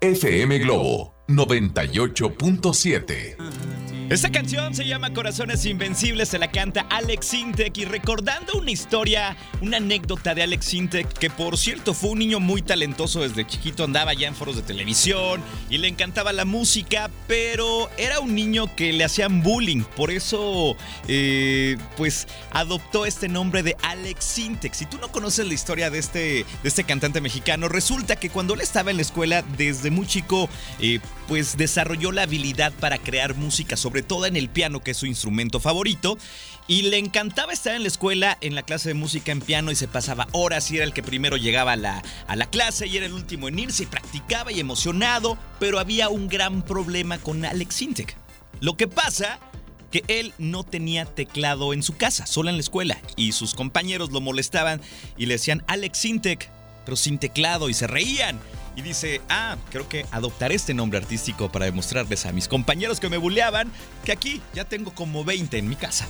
FM 0.00 0.58
Globo 0.58 1.14
98.7. 1.28 3.79
Esta 4.10 4.32
canción 4.32 4.74
se 4.74 4.84
llama 4.86 5.12
Corazones 5.12 5.64
Invencibles, 5.66 6.30
se 6.30 6.40
la 6.40 6.50
canta 6.50 6.80
Alex 6.90 7.26
Sintek 7.26 7.78
y 7.78 7.84
recordando 7.84 8.54
una 8.54 8.72
historia, 8.72 9.36
una 9.60 9.76
anécdota 9.76 10.34
de 10.34 10.42
Alex 10.42 10.64
Sintek, 10.64 11.12
que 11.12 11.30
por 11.30 11.56
cierto 11.56 11.94
fue 11.94 12.10
un 12.10 12.18
niño 12.18 12.40
muy 12.40 12.60
talentoso 12.60 13.20
desde 13.20 13.46
chiquito, 13.46 13.84
andaba 13.84 14.12
ya 14.12 14.26
en 14.26 14.34
foros 14.34 14.56
de 14.56 14.62
televisión 14.62 15.40
y 15.68 15.78
le 15.78 15.86
encantaba 15.86 16.32
la 16.32 16.44
música, 16.44 17.08
pero 17.28 17.88
era 17.98 18.18
un 18.18 18.34
niño 18.34 18.74
que 18.74 18.92
le 18.92 19.04
hacían 19.04 19.44
bullying, 19.44 19.84
por 19.94 20.10
eso 20.10 20.76
eh, 21.06 21.76
pues 21.96 22.26
adoptó 22.50 23.06
este 23.06 23.28
nombre 23.28 23.62
de 23.62 23.76
Alex 23.80 24.24
Sintek. 24.24 24.74
Si 24.74 24.86
tú 24.86 24.98
no 24.98 25.12
conoces 25.12 25.46
la 25.46 25.54
historia 25.54 25.88
de 25.88 26.00
este, 26.00 26.18
de 26.20 26.68
este 26.68 26.82
cantante 26.82 27.20
mexicano, 27.20 27.68
resulta 27.68 28.16
que 28.16 28.28
cuando 28.28 28.54
él 28.54 28.60
estaba 28.60 28.90
en 28.90 28.96
la 28.96 29.02
escuela 29.02 29.44
desde 29.56 29.92
muy 29.92 30.08
chico, 30.08 30.48
eh, 30.80 30.98
pues 31.28 31.56
desarrolló 31.56 32.10
la 32.10 32.22
habilidad 32.22 32.72
para 32.72 32.98
crear 32.98 33.36
música, 33.36 33.76
sobre 33.76 33.99
todo 34.02 34.26
en 34.26 34.36
el 34.36 34.48
piano, 34.48 34.80
que 34.80 34.92
es 34.92 34.96
su 34.96 35.06
instrumento 35.06 35.60
favorito. 35.60 36.18
Y 36.66 36.82
le 36.82 36.98
encantaba 36.98 37.52
estar 37.52 37.74
en 37.74 37.82
la 37.82 37.88
escuela, 37.88 38.38
en 38.40 38.54
la 38.54 38.62
clase 38.62 38.90
de 38.90 38.94
música 38.94 39.32
en 39.32 39.40
piano, 39.40 39.72
y 39.72 39.76
se 39.76 39.88
pasaba 39.88 40.28
horas 40.32 40.70
y 40.70 40.76
era 40.76 40.84
el 40.84 40.92
que 40.92 41.02
primero 41.02 41.36
llegaba 41.36 41.72
a 41.72 41.76
la, 41.76 42.02
a 42.26 42.36
la 42.36 42.46
clase 42.46 42.86
y 42.86 42.96
era 42.96 43.06
el 43.06 43.12
último 43.12 43.48
en 43.48 43.58
irse, 43.58 43.82
y 43.82 43.86
practicaba 43.86 44.52
y 44.52 44.60
emocionado, 44.60 45.36
pero 45.58 45.78
había 45.78 46.08
un 46.08 46.28
gran 46.28 46.62
problema 46.62 47.18
con 47.18 47.44
Alex 47.44 47.74
Sintek. 47.74 48.16
Lo 48.60 48.76
que 48.76 48.86
pasa 48.86 49.40
que 49.90 50.04
él 50.06 50.32
no 50.38 50.62
tenía 50.62 51.04
teclado 51.04 51.72
en 51.72 51.82
su 51.82 51.96
casa, 51.96 52.26
solo 52.26 52.50
en 52.50 52.56
la 52.56 52.60
escuela, 52.60 52.98
y 53.16 53.32
sus 53.32 53.54
compañeros 53.54 54.12
lo 54.12 54.20
molestaban 54.20 54.80
y 55.16 55.26
le 55.26 55.34
decían 55.34 55.64
Alex 55.66 55.98
Sintek, 55.98 56.48
pero 56.84 56.96
sin 56.96 57.18
teclado, 57.18 57.68
y 57.68 57.74
se 57.74 57.86
reían. 57.86 58.38
Y 58.76 58.82
dice, 58.82 59.20
ah, 59.28 59.56
creo 59.70 59.88
que 59.88 60.06
adoptaré 60.10 60.54
este 60.54 60.74
nombre 60.74 60.98
artístico 60.98 61.50
para 61.50 61.64
demostrarles 61.66 62.26
a 62.26 62.32
mis 62.32 62.48
compañeros 62.48 63.00
que 63.00 63.08
me 63.08 63.16
buleaban 63.16 63.70
que 64.04 64.12
aquí 64.12 64.40
ya 64.54 64.64
tengo 64.64 64.94
como 64.94 65.24
20 65.24 65.58
en 65.58 65.68
mi 65.68 65.76
casa. 65.76 66.06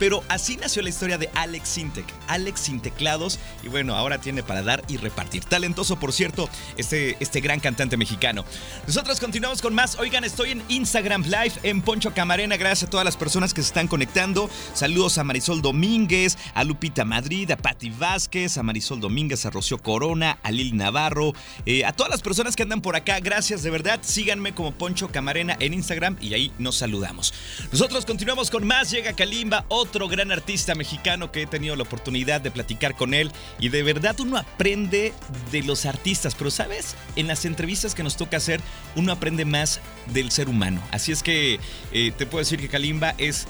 Pero 0.00 0.24
así 0.28 0.56
nació 0.56 0.80
la 0.80 0.88
historia 0.88 1.18
de 1.18 1.28
Alex 1.34 1.68
Sintek, 1.68 2.06
Alex 2.26 2.60
sin 2.60 2.80
teclados, 2.80 3.38
y 3.62 3.68
bueno, 3.68 3.94
ahora 3.94 4.18
tiene 4.18 4.42
para 4.42 4.62
dar 4.62 4.82
y 4.88 4.96
repartir. 4.96 5.44
Talentoso, 5.44 6.00
por 6.00 6.14
cierto, 6.14 6.48
este, 6.78 7.18
este 7.20 7.42
gran 7.42 7.60
cantante 7.60 7.98
mexicano. 7.98 8.46
Nosotros 8.86 9.20
continuamos 9.20 9.60
con 9.60 9.74
más. 9.74 9.98
Oigan, 9.98 10.24
estoy 10.24 10.52
en 10.52 10.62
Instagram 10.68 11.24
Live 11.24 11.52
en 11.64 11.82
Poncho 11.82 12.14
Camarena. 12.14 12.56
Gracias 12.56 12.88
a 12.88 12.90
todas 12.90 13.04
las 13.04 13.18
personas 13.18 13.52
que 13.52 13.60
se 13.60 13.68
están 13.68 13.88
conectando. 13.88 14.48
Saludos 14.72 15.18
a 15.18 15.24
Marisol 15.24 15.60
Domínguez, 15.60 16.38
a 16.54 16.64
Lupita 16.64 17.04
Madrid, 17.04 17.50
a 17.50 17.58
Patti 17.58 17.90
Vázquez, 17.90 18.56
a 18.56 18.62
Marisol 18.62 19.00
Domínguez, 19.00 19.44
a 19.44 19.50
Rocío 19.50 19.76
Corona, 19.76 20.38
a 20.42 20.50
Lil 20.50 20.78
Navarro, 20.78 21.34
eh, 21.66 21.84
a 21.84 21.92
todas 21.92 22.10
las 22.10 22.22
personas 22.22 22.56
que 22.56 22.62
andan 22.62 22.80
por 22.80 22.96
acá. 22.96 23.20
Gracias 23.20 23.62
de 23.62 23.68
verdad. 23.68 24.00
Síganme 24.00 24.54
como 24.54 24.72
Poncho 24.72 25.08
Camarena 25.08 25.58
en 25.60 25.74
Instagram 25.74 26.16
y 26.22 26.32
ahí 26.32 26.52
nos 26.58 26.76
saludamos. 26.76 27.34
Nosotros 27.70 28.06
continuamos 28.06 28.50
con 28.50 28.66
más. 28.66 28.90
Llega 28.90 29.12
Kalimba, 29.12 29.66
otro 29.68 29.89
gran 30.08 30.32
artista 30.32 30.74
mexicano 30.74 31.32
que 31.32 31.42
he 31.42 31.46
tenido 31.46 31.76
la 31.76 31.82
oportunidad 31.82 32.40
de 32.40 32.50
platicar 32.50 32.94
con 32.94 33.12
él 33.12 33.32
y 33.58 33.68
de 33.68 33.82
verdad 33.82 34.18
uno 34.20 34.36
aprende 34.36 35.12
de 35.50 35.62
los 35.62 35.84
artistas, 35.84 36.34
pero 36.34 36.50
sabes, 36.50 36.94
en 37.16 37.26
las 37.26 37.44
entrevistas 37.44 37.94
que 37.94 38.02
nos 38.02 38.16
toca 38.16 38.36
hacer 38.36 38.60
uno 38.94 39.12
aprende 39.12 39.44
más 39.44 39.80
del 40.06 40.30
ser 40.30 40.48
humano. 40.48 40.80
Así 40.90 41.12
es 41.12 41.22
que 41.22 41.58
eh, 41.92 42.12
te 42.16 42.26
puedo 42.26 42.40
decir 42.40 42.60
que 42.60 42.68
Kalimba 42.68 43.14
es 43.18 43.46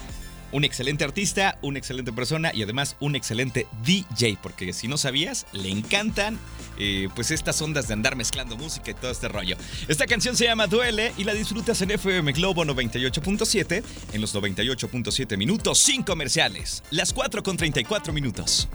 un 0.53 0.65
excelente 0.65 1.05
artista, 1.05 1.59
una 1.63 1.79
excelente 1.79 2.13
persona 2.13 2.51
y 2.55 2.63
además 2.63 2.97
un 3.01 3.17
excelente 3.17 3.67
DJ, 3.85 4.39
porque 4.43 4.73
si 4.73 4.89
no 4.89 4.97
sabías, 4.97 5.47
le 5.53 5.69
encantan 5.71 6.39
eh, 6.79 7.09
pues 7.15 7.31
estas 7.31 7.61
ondas 7.63 7.87
de 7.89 7.95
andar 7.95 8.17
mezclando 8.17 8.57
música 8.57 8.91
y 8.91 8.95
todo 8.95 9.11
este 9.11 9.29
rollo. 9.29 9.57
Esta 9.89 10.07
canción 10.07 10.37
se 10.37 10.45
llama 10.45 10.67
Duele 10.67 11.13
y 11.17 11.25
la 11.25 11.33
disfrutas 11.35 11.81
en 11.83 11.91
FM 11.93 12.33
Globo 12.33 12.65
98.7 12.65 13.83
en 14.13 14.21
los 14.21 14.35
98.7 14.35 15.37
minutos 15.37 15.79
sin 15.79 16.03
comerciales, 16.03 16.83
las 16.91 17.13
4 17.13 17.43
con 17.43 17.57
34 17.57 18.13
minutos. 18.13 18.69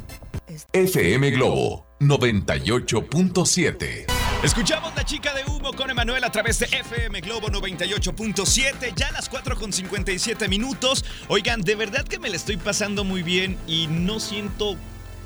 FM 0.74 1.32
Globo 1.32 1.86
98.7. 2.00 4.15
Escuchamos 4.46 4.94
La 4.96 5.04
Chica 5.04 5.34
de 5.34 5.44
Humo 5.44 5.74
con 5.74 5.90
Emanuel 5.90 6.24
a 6.24 6.32
través 6.32 6.60
de 6.60 6.68
FM 6.68 7.20
Globo 7.22 7.48
98.7, 7.48 8.94
ya 8.96 9.08
a 9.08 9.12
las 9.14 9.28
4 9.28 9.56
con 9.56 9.74
57 9.74 10.48
minutos. 10.48 11.04
Oigan, 11.30 11.62
de 11.62 11.74
verdad 11.74 12.06
que 12.06 12.20
me 12.20 12.30
la 12.30 12.36
estoy 12.36 12.58
pasando 12.58 13.04
muy 13.04 13.24
bien 13.24 13.58
y 13.66 13.88
no 13.88 14.20
siento 14.20 14.78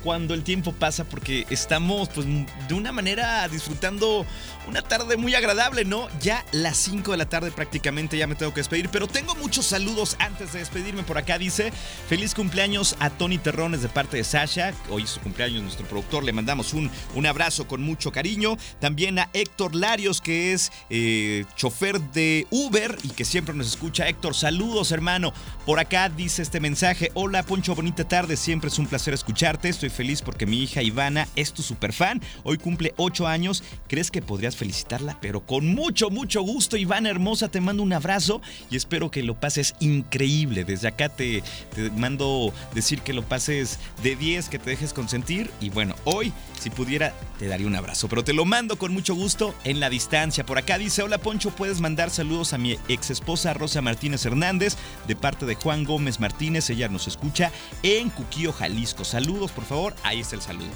cuando 0.02 0.34
el 0.34 0.42
tiempo 0.42 0.72
pasa 0.72 1.04
porque 1.04 1.46
estamos 1.50 2.08
pues 2.08 2.26
de 2.68 2.74
una 2.74 2.92
manera 2.92 3.46
disfrutando 3.48 4.26
una 4.68 4.82
tarde 4.82 5.16
muy 5.16 5.34
agradable, 5.34 5.84
¿no? 5.84 6.08
Ya 6.20 6.44
las 6.52 6.76
5 6.78 7.10
de 7.12 7.16
la 7.16 7.28
tarde 7.28 7.50
prácticamente 7.50 8.16
ya 8.16 8.26
me 8.26 8.34
tengo 8.34 8.52
que 8.52 8.60
despedir, 8.60 8.88
pero 8.90 9.06
tengo 9.06 9.34
muchos 9.34 9.66
saludos 9.66 10.16
antes 10.18 10.52
de 10.52 10.60
despedirme 10.60 11.02
por 11.02 11.18
acá. 11.18 11.38
Dice, 11.38 11.72
feliz 12.08 12.34
cumpleaños 12.34 12.96
a 13.00 13.10
Tony 13.10 13.38
Terrones 13.38 13.82
de 13.82 13.88
parte 13.88 14.16
de 14.16 14.24
Sasha, 14.24 14.72
hoy 14.90 15.02
es 15.02 15.10
su 15.10 15.20
cumpleaños 15.20 15.62
nuestro 15.62 15.86
productor, 15.86 16.24
le 16.24 16.32
mandamos 16.32 16.72
un, 16.72 16.90
un 17.14 17.26
abrazo 17.26 17.66
con 17.66 17.82
mucho 17.82 18.12
cariño. 18.12 18.56
También 18.78 19.18
a 19.18 19.28
Héctor 19.32 19.74
Larios, 19.74 20.20
que 20.20 20.52
es 20.52 20.72
eh, 20.88 21.44
chofer 21.56 22.00
de 22.00 22.46
Uber 22.50 22.96
y 23.02 23.08
que 23.08 23.24
siempre 23.24 23.54
nos 23.54 23.66
escucha. 23.66 24.08
Héctor, 24.08 24.34
saludos 24.34 24.92
hermano. 24.92 25.32
Por 25.66 25.78
acá 25.78 26.08
dice 26.08 26.42
este 26.42 26.60
mensaje, 26.60 27.10
hola 27.14 27.42
Poncho, 27.42 27.74
bonita 27.74 28.04
tarde, 28.04 28.36
siempre 28.36 28.68
es 28.68 28.78
un 28.78 28.86
placer 28.86 29.14
escucharte, 29.14 29.68
estoy 29.68 29.89
feliz 29.90 30.22
porque 30.22 30.46
mi 30.46 30.62
hija 30.62 30.82
Ivana 30.82 31.28
es 31.36 31.52
tu 31.52 31.62
super 31.62 31.92
fan. 31.92 32.20
Hoy 32.42 32.58
cumple 32.58 32.94
8 32.96 33.26
años. 33.26 33.62
¿Crees 33.88 34.10
que 34.10 34.22
podrías 34.22 34.56
felicitarla? 34.56 35.18
Pero 35.20 35.44
con 35.44 35.74
mucho, 35.74 36.10
mucho 36.10 36.42
gusto, 36.42 36.76
Ivana 36.76 37.10
hermosa, 37.10 37.48
te 37.48 37.60
mando 37.60 37.82
un 37.82 37.92
abrazo 37.92 38.40
y 38.70 38.76
espero 38.76 39.10
que 39.10 39.22
lo 39.22 39.38
pases 39.38 39.74
increíble. 39.80 40.64
Desde 40.64 40.88
acá 40.88 41.08
te, 41.08 41.42
te 41.74 41.90
mando 41.90 42.52
decir 42.74 43.02
que 43.02 43.12
lo 43.12 43.22
pases 43.22 43.78
de 44.02 44.16
10, 44.16 44.48
que 44.48 44.58
te 44.58 44.70
dejes 44.70 44.92
consentir. 44.92 45.50
Y 45.60 45.70
bueno, 45.70 45.94
hoy, 46.04 46.32
si 46.58 46.70
pudiera, 46.70 47.14
te 47.38 47.46
daría 47.46 47.66
un 47.66 47.76
abrazo. 47.76 48.08
Pero 48.08 48.24
te 48.24 48.32
lo 48.32 48.44
mando 48.44 48.76
con 48.76 48.92
mucho 48.92 49.14
gusto 49.14 49.54
en 49.64 49.80
la 49.80 49.90
distancia. 49.90 50.44
Por 50.44 50.58
acá 50.58 50.78
dice: 50.78 51.02
Hola 51.02 51.18
Poncho, 51.18 51.50
puedes 51.50 51.80
mandar 51.80 52.10
saludos 52.10 52.52
a 52.52 52.58
mi 52.58 52.76
ex 52.88 53.10
esposa 53.10 53.54
Rosa 53.54 53.82
Martínez 53.82 54.24
Hernández 54.24 54.76
de 55.06 55.16
parte 55.16 55.46
de 55.46 55.54
Juan 55.54 55.84
Gómez 55.84 56.20
Martínez. 56.20 56.70
Ella 56.70 56.88
nos 56.88 57.08
escucha 57.08 57.50
en 57.82 58.10
Cuquío, 58.10 58.52
Jalisco. 58.52 59.04
Saludos, 59.04 59.50
por 59.52 59.64
ahí 60.02 60.20
está 60.20 60.36
el 60.36 60.42
saludo. 60.42 60.70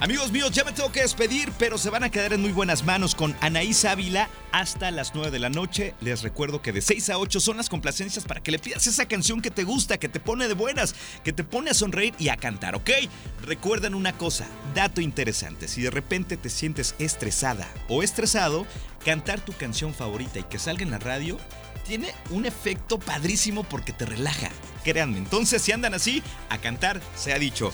Amigos 0.00 0.30
míos, 0.30 0.52
ya 0.52 0.62
me 0.62 0.70
tengo 0.70 0.92
que 0.92 1.00
despedir, 1.00 1.50
pero 1.58 1.76
se 1.76 1.90
van 1.90 2.04
a 2.04 2.10
quedar 2.10 2.32
en 2.32 2.40
muy 2.40 2.52
buenas 2.52 2.84
manos 2.84 3.16
con 3.16 3.36
Anaís 3.40 3.84
Ávila 3.84 4.28
hasta 4.52 4.92
las 4.92 5.12
9 5.12 5.32
de 5.32 5.40
la 5.40 5.50
noche. 5.50 5.94
Les 6.00 6.22
recuerdo 6.22 6.62
que 6.62 6.70
de 6.70 6.80
6 6.80 7.10
a 7.10 7.18
8 7.18 7.40
son 7.40 7.56
las 7.56 7.68
complacencias 7.68 8.24
para 8.24 8.40
que 8.40 8.52
le 8.52 8.60
pidas 8.60 8.86
esa 8.86 9.06
canción 9.06 9.42
que 9.42 9.50
te 9.50 9.64
gusta, 9.64 9.98
que 9.98 10.08
te 10.08 10.20
pone 10.20 10.46
de 10.46 10.54
buenas, 10.54 10.94
que 11.24 11.32
te 11.32 11.42
pone 11.42 11.70
a 11.70 11.74
sonreír 11.74 12.14
y 12.16 12.28
a 12.28 12.36
cantar, 12.36 12.76
¿ok? 12.76 12.90
Recuerden 13.44 13.96
una 13.96 14.12
cosa, 14.12 14.46
dato 14.72 15.00
interesante, 15.00 15.66
si 15.66 15.82
de 15.82 15.90
repente 15.90 16.36
te 16.36 16.48
sientes 16.48 16.94
estresada 17.00 17.66
o 17.88 18.04
estresado, 18.04 18.66
cantar 19.04 19.40
tu 19.40 19.52
canción 19.52 19.94
favorita 19.94 20.38
y 20.38 20.44
que 20.44 20.60
salga 20.60 20.84
en 20.84 20.92
la 20.92 21.00
radio 21.00 21.38
tiene 21.88 22.14
un 22.30 22.46
efecto 22.46 23.00
padrísimo 23.00 23.64
porque 23.64 23.92
te 23.92 24.06
relaja. 24.06 24.50
Créanme, 24.84 25.18
entonces 25.18 25.60
si 25.60 25.72
andan 25.72 25.94
así, 25.94 26.22
a 26.50 26.58
cantar 26.58 27.00
se 27.16 27.32
ha 27.32 27.38
dicho. 27.40 27.72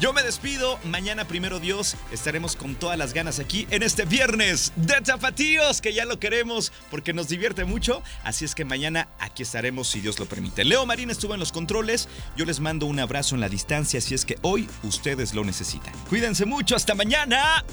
Yo 0.00 0.12
me 0.12 0.22
despido. 0.22 0.78
Mañana, 0.84 1.26
primero 1.26 1.58
Dios, 1.58 1.96
estaremos 2.12 2.54
con 2.54 2.74
todas 2.74 2.98
las 2.98 3.14
ganas 3.14 3.38
aquí 3.38 3.66
en 3.70 3.82
este 3.82 4.04
viernes 4.04 4.72
de 4.76 5.00
Tapatíos, 5.00 5.80
que 5.80 5.94
ya 5.94 6.04
lo 6.04 6.18
queremos 6.18 6.72
porque 6.90 7.14
nos 7.14 7.28
divierte 7.28 7.64
mucho. 7.64 8.02
Así 8.22 8.44
es 8.44 8.54
que 8.54 8.64
mañana 8.64 9.08
aquí 9.18 9.42
estaremos 9.42 9.88
si 9.88 10.00
Dios 10.00 10.18
lo 10.18 10.26
permite. 10.26 10.64
Leo 10.64 10.84
Marín 10.84 11.10
estuvo 11.10 11.32
en 11.32 11.40
los 11.40 11.50
controles. 11.50 12.08
Yo 12.36 12.44
les 12.44 12.60
mando 12.60 12.86
un 12.86 13.00
abrazo 13.00 13.34
en 13.34 13.40
la 13.40 13.48
distancia, 13.48 14.00
si 14.00 14.14
es 14.14 14.24
que 14.26 14.38
hoy 14.42 14.68
ustedes 14.82 15.32
lo 15.34 15.44
necesitan. 15.44 15.94
Cuídense 16.08 16.44
mucho. 16.44 16.76
Hasta 16.76 16.94
mañana. 16.94 17.64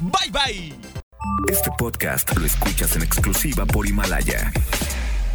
Bye 0.00 0.30
bye. 0.30 0.74
Este 1.48 1.70
podcast 1.78 2.36
lo 2.36 2.44
escuchas 2.44 2.96
en 2.96 3.02
exclusiva 3.02 3.64
por 3.66 3.86
Himalaya. 3.86 4.52